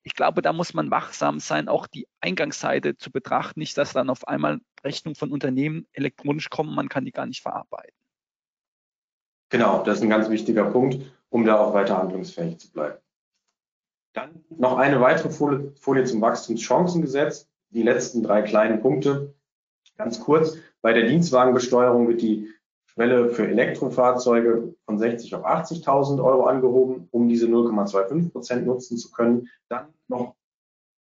[0.03, 4.11] ich glaube, da muss man wachsam sein, auch die Eingangsseite zu betrachten, nicht, dass dann
[4.11, 7.94] auf einmal Rechnungen von Unternehmen elektronisch kommen, man kann die gar nicht verarbeiten.
[9.51, 12.98] Genau, das ist ein ganz wichtiger Punkt, um da auch weiter handlungsfähig zu bleiben.
[14.12, 17.48] Dann noch eine weitere Folie, Folie zum Wachstumschancengesetz.
[17.70, 19.34] Die letzten drei kleinen Punkte.
[19.96, 22.48] Ganz kurz, bei der Dienstwagenbesteuerung wird die
[22.93, 29.11] Schwelle für Elektrofahrzeuge von 60 auf 80.000 Euro angehoben, um diese 0,25 Prozent nutzen zu
[29.12, 29.49] können.
[29.68, 30.34] Dann noch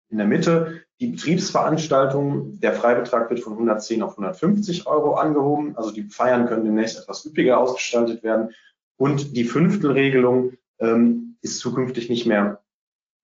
[0.08, 2.58] in der Mitte die Betriebsveranstaltung.
[2.60, 5.76] Der Freibetrag wird von 110 auf 150 Euro angehoben.
[5.76, 8.50] Also die Feiern können demnächst etwas üppiger ausgestaltet werden.
[8.96, 12.62] Und die Fünftelregelung ähm, ist zukünftig nicht mehr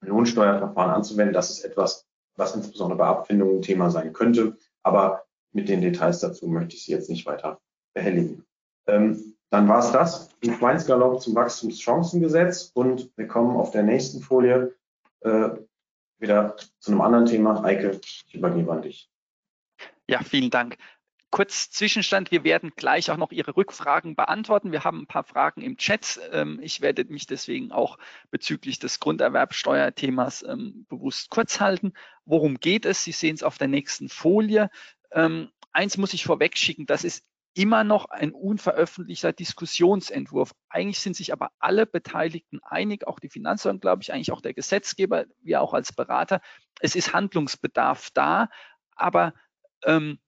[0.02, 1.34] Lohnsteuerverfahren anzuwenden.
[1.34, 2.06] Das ist etwas,
[2.36, 4.56] was insbesondere bei Abfindungen Thema sein könnte.
[4.82, 7.60] Aber mit den Details dazu möchte ich Sie jetzt nicht weiter
[7.94, 8.44] behelligen.
[8.86, 14.20] Ähm, dann war es das im Schweinsgalopp zum Wachstumschancengesetz und wir kommen auf der nächsten
[14.20, 14.74] Folie
[15.20, 15.50] äh,
[16.18, 17.62] wieder zu einem anderen Thema.
[17.62, 19.10] Eike, ich übergebe an dich.
[20.08, 20.76] Ja, vielen Dank.
[21.30, 24.70] Kurz Zwischenstand, wir werden gleich auch noch Ihre Rückfragen beantworten.
[24.70, 26.20] Wir haben ein paar Fragen im Chat.
[26.30, 27.98] Ähm, ich werde mich deswegen auch
[28.30, 31.94] bezüglich des Grunderwerbsteuerthemas ähm, bewusst kurz halten.
[32.26, 33.04] Worum geht es?
[33.04, 34.70] Sie sehen es auf der nächsten Folie.
[35.10, 37.24] Ähm, eins muss ich vorweg schicken, das ist
[37.54, 40.52] immer noch ein unveröffentlichter Diskussionsentwurf.
[40.68, 44.54] Eigentlich sind sich aber alle Beteiligten einig, auch die Finanzämter, glaube ich, eigentlich auch der
[44.54, 46.40] Gesetzgeber, wir auch als Berater.
[46.80, 48.48] Es ist Handlungsbedarf da,
[48.96, 49.34] aber
[49.84, 50.18] ähm,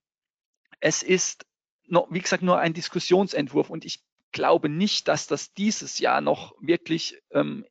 [0.81, 1.47] es ist,
[1.87, 4.03] noch, wie gesagt, nur ein Diskussionsentwurf und ich
[4.33, 7.65] glaube nicht, dass das dieses Jahr noch wirklich ähm,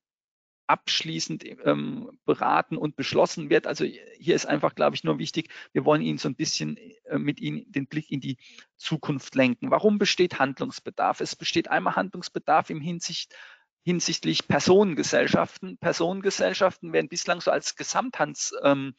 [0.74, 3.68] abschließend ähm, beraten und beschlossen wird.
[3.68, 7.20] Also hier ist einfach, glaube ich, nur wichtig, wir wollen Ihnen so ein bisschen äh,
[7.20, 8.38] mit Ihnen den Blick in die
[8.76, 9.70] Zukunft lenken.
[9.70, 11.22] Warum besteht Handlungsbedarf?
[11.22, 13.36] Es besteht einmal Handlungsbedarf im Hinsicht,
[13.84, 15.78] hinsichtlich Personengesellschaften.
[15.78, 18.96] Personengesellschaften werden bislang so als Gesamthands ähm,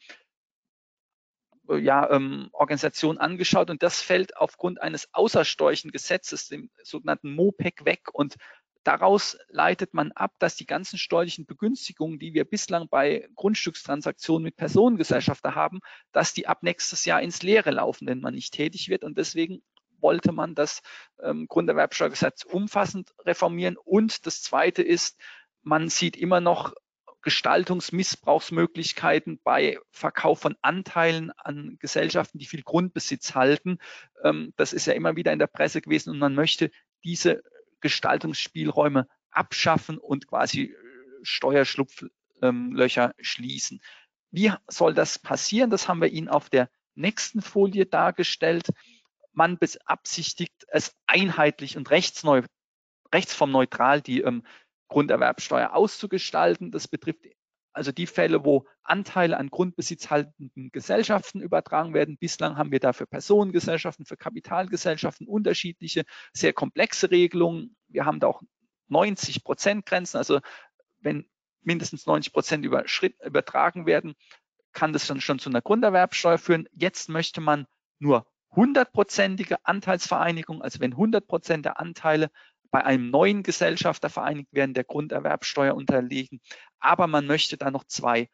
[1.67, 8.07] ja, ähm, Organisation angeschaut und das fällt aufgrund eines außerstorchen Gesetzes, dem sogenannten MOPEC, weg
[8.13, 8.35] und
[8.85, 14.57] Daraus leitet man ab, dass die ganzen steuerlichen Begünstigungen, die wir bislang bei Grundstückstransaktionen mit
[14.57, 15.79] Personengesellschaften haben,
[16.11, 19.03] dass die ab nächstes Jahr ins Leere laufen, wenn man nicht tätig wird.
[19.03, 19.63] Und deswegen
[19.97, 20.83] wollte man das
[21.19, 23.75] ähm, Grunderwerbsteuergesetz umfassend reformieren.
[23.75, 25.19] Und das Zweite ist,
[25.63, 26.75] man sieht immer noch
[27.23, 33.79] Gestaltungsmissbrauchsmöglichkeiten bei Verkauf von Anteilen an Gesellschaften, die viel Grundbesitz halten.
[34.23, 36.69] Ähm, das ist ja immer wieder in der Presse gewesen und man möchte
[37.03, 37.41] diese
[37.85, 40.75] Gestaltungsspielräume abschaffen und quasi äh,
[41.21, 43.79] Steuerschlupflöcher schließen.
[44.31, 45.69] Wie soll das passieren?
[45.69, 48.69] Das haben wir Ihnen auf der nächsten Folie dargestellt.
[49.33, 52.41] Man beabsichtigt es einheitlich und rechtsneu,
[53.13, 54.41] rechtsformneutral die ähm,
[54.87, 56.71] Grunderwerbsteuer auszugestalten.
[56.71, 57.27] Das betrifft
[57.75, 62.17] also die Fälle, wo Anteile an grundbesitzhaltenden Gesellschaften übertragen werden.
[62.17, 66.03] Bislang haben wir dafür Personengesellschaften, für Kapitalgesellschaften unterschiedliche,
[66.33, 67.75] sehr komplexe Regelungen.
[67.87, 68.41] Wir haben da auch
[68.87, 70.17] 90 Prozent Grenzen.
[70.17, 70.39] Also
[70.99, 71.29] wenn
[71.61, 74.15] mindestens 90 Prozent übertragen werden,
[74.71, 76.69] kann das dann schon zu einer Grunderwerbsteuer führen.
[76.73, 77.65] Jetzt möchte man
[77.99, 82.31] nur hundertprozentige Anteilsvereinigung, also wenn 100 Prozent der Anteile
[82.75, 86.41] bei einem neuen Gesellschafter vereinigt werden, der Grunderwerbsteuer unterliegen.
[86.81, 88.27] Aber man möchte da noch zwei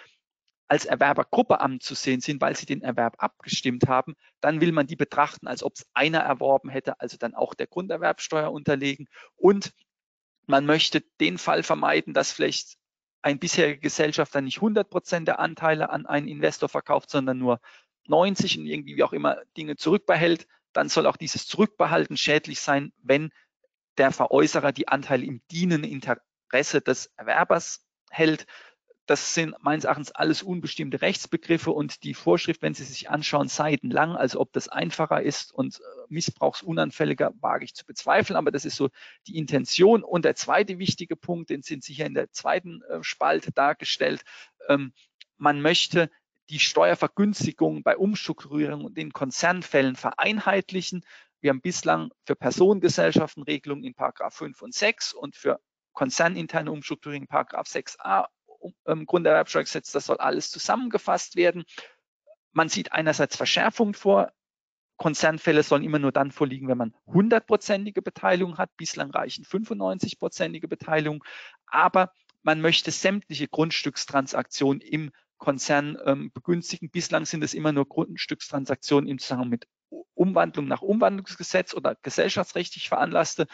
[0.69, 5.49] als Erwerbergruppe anzusehen sind, weil sie den Erwerb abgestimmt haben, dann will man die betrachten,
[5.49, 9.07] als ob es einer erworben hätte, also dann auch der Grunderwerbsteuer unterlegen.
[9.37, 9.75] Und
[10.49, 12.79] man möchte den Fall vermeiden, dass vielleicht
[13.23, 17.61] ein bisheriger Gesellschafter nicht 100 Prozent der Anteile an einen Investor verkauft, sondern nur
[18.07, 20.47] 90 und irgendwie wie auch immer Dinge zurückbehält.
[20.73, 23.31] Dann soll auch dieses Zurückbehalten schädlich sein, wenn
[23.99, 28.47] der Veräußerer die Anteile im dienenden Interesse des Erwerbers hält.
[29.09, 34.15] Das sind meines Erachtens alles unbestimmte Rechtsbegriffe und die Vorschrift, wenn Sie sich anschauen, seitenlang,
[34.15, 38.77] also ob das einfacher ist und äh, missbrauchsunanfälliger, wage ich zu bezweifeln, aber das ist
[38.77, 38.91] so
[39.27, 40.05] die Intention.
[40.05, 44.25] Und der zweite wichtige Punkt, den sind Sie hier in der zweiten äh, Spalte dargestellt,
[44.69, 44.93] ähm,
[45.39, 46.11] man möchte
[46.51, 51.03] die Steuervergünstigung bei Umstrukturierung und in Konzernfällen vereinheitlichen.
[51.41, 55.61] Wir haben bislang für Personengesellschaften Regelungen in Paragraph 5 und 6 und für
[55.95, 58.27] konzerninterne Umstrukturierung in Paragraph 6a
[58.87, 61.65] ähm, Grunderwerbsteuergesetz, das soll alles zusammengefasst werden.
[62.53, 64.33] Man sieht einerseits Verschärfungen vor.
[64.97, 68.77] Konzernfälle sollen immer nur dann vorliegen, wenn man hundertprozentige Beteiligung hat.
[68.77, 71.25] Bislang reichen 95-prozentige Beteiligung.
[71.67, 76.91] Aber man möchte sämtliche Grundstückstransaktionen im Konzern ähm, begünstigen.
[76.91, 79.69] Bislang sind es immer nur Grundstückstransaktionen im Zusammenhang mit
[80.15, 83.47] Umwandlung nach Umwandlungsgesetz oder gesellschaftsrechtlich veranlasste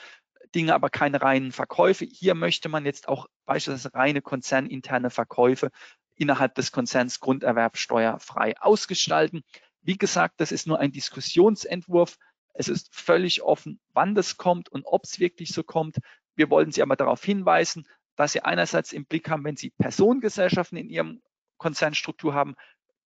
[0.55, 2.05] Dinge, aber keine reinen Verkäufe.
[2.05, 5.71] Hier möchte man jetzt auch beispielsweise reine konzerninterne Verkäufe
[6.15, 9.43] innerhalb des Konzerns grunderwerbsteuerfrei ausgestalten.
[9.83, 12.17] Wie gesagt, das ist nur ein Diskussionsentwurf.
[12.55, 15.99] Es ist völlig offen, wann das kommt und ob es wirklich so kommt.
[16.37, 17.87] Wir wollen Sie aber darauf hinweisen,
[18.17, 21.21] dass Sie einerseits im Blick haben, wenn Sie Personengesellschaften in Ihrem
[21.59, 22.55] Konzernstruktur haben,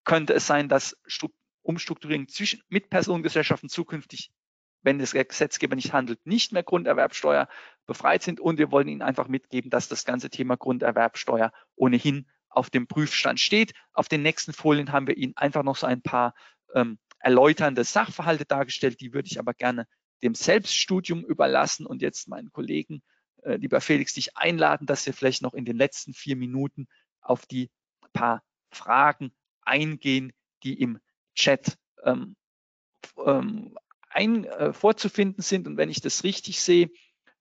[0.05, 0.97] könnte es sein, dass
[1.63, 4.31] Umstrukturierung zwischen, mit Personengesellschaften zukünftig
[4.83, 7.49] wenn das Gesetzgeber nicht handelt, nicht mehr Grunderwerbsteuer
[7.87, 8.41] befreit sind.
[8.41, 13.41] Und wir wollen Ihnen einfach mitgeben, dass das ganze Thema Grunderwerbsteuer ohnehin auf dem Prüfstand
[13.41, 13.73] steht.
[13.93, 16.35] Auf den nächsten Folien haben wir Ihnen einfach noch so ein paar
[16.75, 19.01] ähm, erläuternde Sachverhalte dargestellt.
[19.01, 19.87] Die würde ich aber gerne
[20.23, 23.03] dem Selbststudium überlassen und jetzt meinen Kollegen,
[23.43, 26.89] äh, lieber Felix, dich einladen, dass wir vielleicht noch in den letzten vier Minuten
[27.21, 27.71] auf die
[28.13, 30.99] paar Fragen eingehen, die im
[31.35, 32.37] Chat ähm,
[33.25, 33.77] ähm,
[34.11, 35.67] ein, äh, vorzufinden sind.
[35.67, 36.91] Und wenn ich das richtig sehe,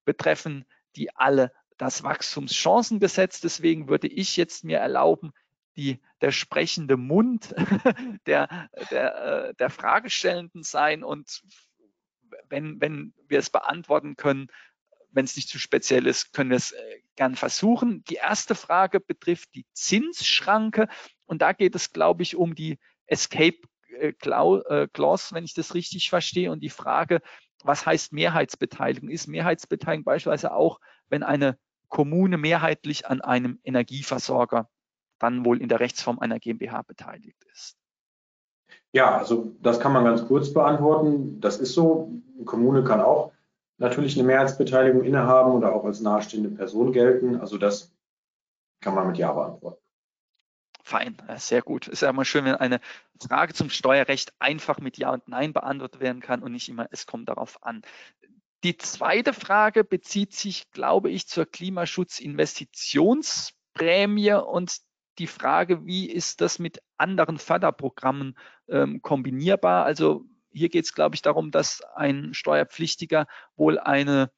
[0.05, 0.65] betreffen
[0.95, 3.41] die alle das Wachstumschancengesetz.
[3.41, 5.31] Deswegen würde ich jetzt mir erlauben,
[5.75, 7.53] die, der sprechende Mund
[8.25, 11.03] der, der, äh, der Fragestellenden sein.
[11.03, 11.43] Und
[12.49, 14.47] wenn, wenn wir es beantworten können,
[15.11, 18.03] wenn es nicht zu speziell ist, können wir es äh, gern versuchen.
[18.05, 20.87] Die erste Frage betrifft die Zinsschranke
[21.25, 23.57] und da geht es, glaube ich, um die Escape
[23.99, 27.21] äh, Clause, wenn ich das richtig verstehe, und die Frage,
[27.63, 29.09] was heißt Mehrheitsbeteiligung?
[29.09, 30.79] Ist Mehrheitsbeteiligung beispielsweise auch,
[31.09, 31.57] wenn eine
[31.89, 34.69] Kommune mehrheitlich an einem Energieversorger
[35.19, 37.77] dann wohl in der Rechtsform einer GmbH beteiligt ist?
[38.91, 41.39] Ja, also das kann man ganz kurz beantworten.
[41.41, 42.11] Das ist so.
[42.35, 43.31] Eine Kommune kann auch
[43.77, 47.39] natürlich eine Mehrheitsbeteiligung innehaben oder auch als nahestehende Person gelten.
[47.39, 47.93] Also das
[48.81, 49.81] kann man mit Ja beantworten.
[50.87, 51.89] Fein, sehr gut.
[51.89, 52.79] Ist ja immer schön, wenn eine
[53.21, 57.05] Frage zum Steuerrecht einfach mit Ja und Nein beantwortet werden kann und nicht immer, es
[57.05, 57.81] kommt darauf an.
[58.63, 64.77] Die zweite Frage bezieht sich, glaube ich, zur Klimaschutzinvestitionsprämie und
[65.19, 68.37] die Frage, wie ist das mit anderen Förderprogrammen
[68.69, 69.83] ähm, kombinierbar?
[69.83, 70.23] Also
[70.53, 73.27] hier geht es, glaube ich, darum, dass ein Steuerpflichtiger
[73.57, 74.31] wohl eine,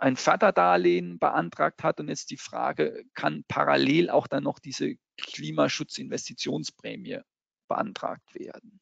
[0.00, 7.20] ein Förderdarlehen beantragt hat und jetzt die Frage, kann parallel auch dann noch diese Klimaschutzinvestitionsprämie
[7.68, 8.80] beantragt werden?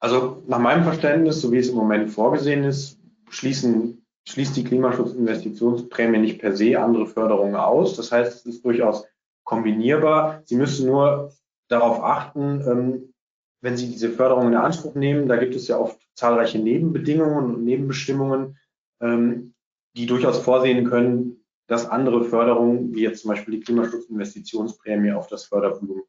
[0.00, 2.98] Also nach meinem Verständnis, so wie es im Moment vorgesehen ist,
[3.30, 7.96] schließen, schließt die Klimaschutzinvestitionsprämie nicht per se andere Förderungen aus.
[7.96, 9.06] Das heißt, es ist durchaus
[9.44, 10.42] kombinierbar.
[10.44, 11.32] Sie müssen nur
[11.68, 13.14] darauf achten, ähm,
[13.60, 17.64] wenn Sie diese Förderung in Anspruch nehmen, da gibt es ja oft zahlreiche Nebenbedingungen und
[17.64, 18.56] Nebenbestimmungen,
[19.00, 19.54] ähm,
[19.96, 25.44] die durchaus vorsehen können, dass andere Förderungen, wie jetzt zum Beispiel die Klimaschutzinvestitionsprämie, auf das
[25.44, 26.04] Fördervolumen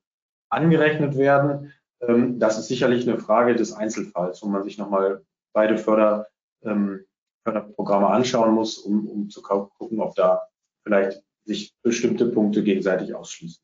[0.49, 1.73] angerechnet werden.
[2.01, 5.23] Ähm, das ist sicherlich eine Frage des Einzelfalls, wo man sich nochmal
[5.53, 6.27] beide Förder,
[6.63, 7.05] ähm,
[7.43, 10.41] Förderprogramme anschauen muss, um, um zu gucken, ob da
[10.83, 13.61] vielleicht sich bestimmte Punkte gegenseitig ausschließen.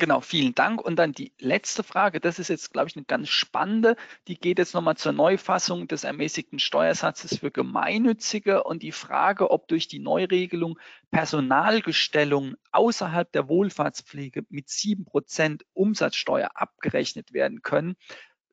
[0.00, 0.80] Genau, vielen Dank.
[0.80, 3.96] Und dann die letzte Frage, das ist jetzt, glaube ich, eine ganz spannende.
[4.28, 9.68] Die geht jetzt nochmal zur Neufassung des ermäßigten Steuersatzes für Gemeinnützige und die Frage, ob
[9.68, 10.78] durch die Neuregelung
[11.10, 17.94] Personalgestellungen außerhalb der Wohlfahrtspflege mit sieben Prozent Umsatzsteuer abgerechnet werden können.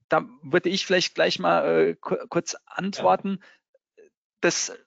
[0.09, 3.39] Da würde ich vielleicht gleich mal äh, kurz antworten.
[4.41, 4.77] Das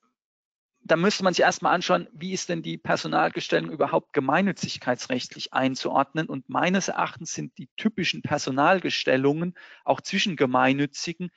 [0.90, 6.26] da müsste man sich erstmal anschauen, wie ist denn die Personalgestellung überhaupt gemeinnützigkeitsrechtlich einzuordnen.
[6.26, 11.30] Und meines Erachtens sind die typischen Personalgestellungen auch zwischen Gemeinnützigen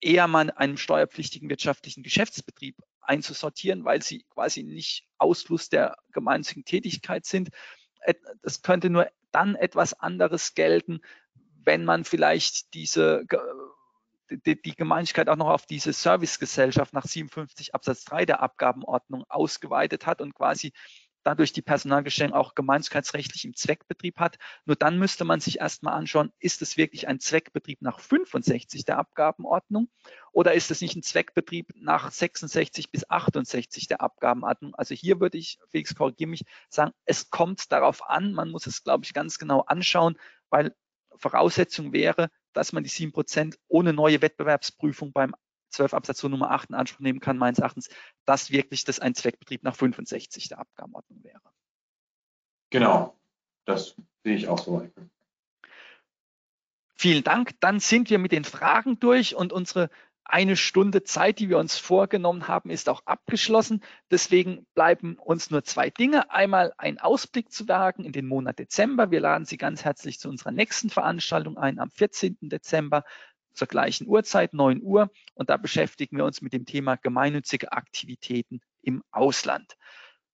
[0.00, 7.26] eher mal einem steuerpflichtigen wirtschaftlichen Geschäftsbetrieb einzusortieren, weil sie quasi nicht Ausfluss der gemeinnützigen Tätigkeit
[7.26, 7.50] sind.
[8.42, 11.00] Das könnte nur dann etwas anderes gelten,
[11.64, 13.24] wenn man vielleicht diese
[14.30, 20.06] die, die Gemeinsamkeit auch noch auf diese Servicegesellschaft nach 57 Absatz 3 der Abgabenordnung ausgeweitet
[20.06, 20.72] hat und quasi
[21.22, 24.38] dadurch die Personalgestellung auch gemeinsamkeitsrechtlich im Zweckbetrieb hat.
[24.64, 28.98] Nur dann müsste man sich erstmal anschauen, ist es wirklich ein Zweckbetrieb nach 65 der
[28.98, 29.90] Abgabenordnung
[30.32, 34.74] oder ist es nicht ein Zweckbetrieb nach 66 bis 68 der Abgabenordnung?
[34.74, 38.82] Also hier würde ich, Felix, korrigiere mich, sagen, es kommt darauf an, man muss es,
[38.82, 40.16] glaube ich, ganz genau anschauen,
[40.48, 40.74] weil
[41.16, 45.34] Voraussetzung wäre, dass man die 7% ohne neue Wettbewerbsprüfung beim
[45.70, 47.88] 12 Absatz 2 Nummer 8 in Anspruch nehmen kann, meines Erachtens,
[48.24, 51.40] dass wirklich das ein Zweckbetrieb nach 65 der Abgabenordnung wäre.
[52.70, 53.18] Genau,
[53.64, 54.88] das sehe ich auch so.
[56.96, 57.58] Vielen Dank.
[57.60, 59.90] Dann sind wir mit den Fragen durch und unsere
[60.24, 63.82] eine Stunde Zeit, die wir uns vorgenommen haben, ist auch abgeschlossen.
[64.10, 66.30] Deswegen bleiben uns nur zwei Dinge.
[66.30, 69.10] Einmal einen Ausblick zu wagen in den Monat Dezember.
[69.10, 72.36] Wir laden Sie ganz herzlich zu unserer nächsten Veranstaltung ein am 14.
[72.42, 73.04] Dezember
[73.52, 75.10] zur gleichen Uhrzeit, 9 Uhr.
[75.34, 79.76] Und da beschäftigen wir uns mit dem Thema gemeinnützige Aktivitäten im Ausland.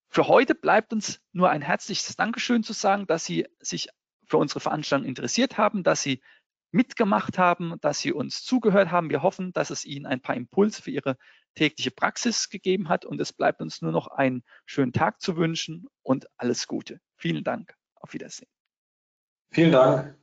[0.09, 3.89] Für heute bleibt uns nur ein herzliches Dankeschön zu sagen, dass Sie sich
[4.25, 6.21] für unsere Veranstaltung interessiert haben, dass Sie
[6.71, 9.09] mitgemacht haben, dass Sie uns zugehört haben.
[9.09, 11.17] Wir hoffen, dass es Ihnen ein paar Impulse für Ihre
[11.55, 15.87] tägliche Praxis gegeben hat und es bleibt uns nur noch einen schönen Tag zu wünschen
[16.03, 16.99] und alles Gute.
[17.15, 17.73] Vielen Dank.
[17.95, 18.49] Auf Wiedersehen.
[19.51, 20.17] Vielen Dank.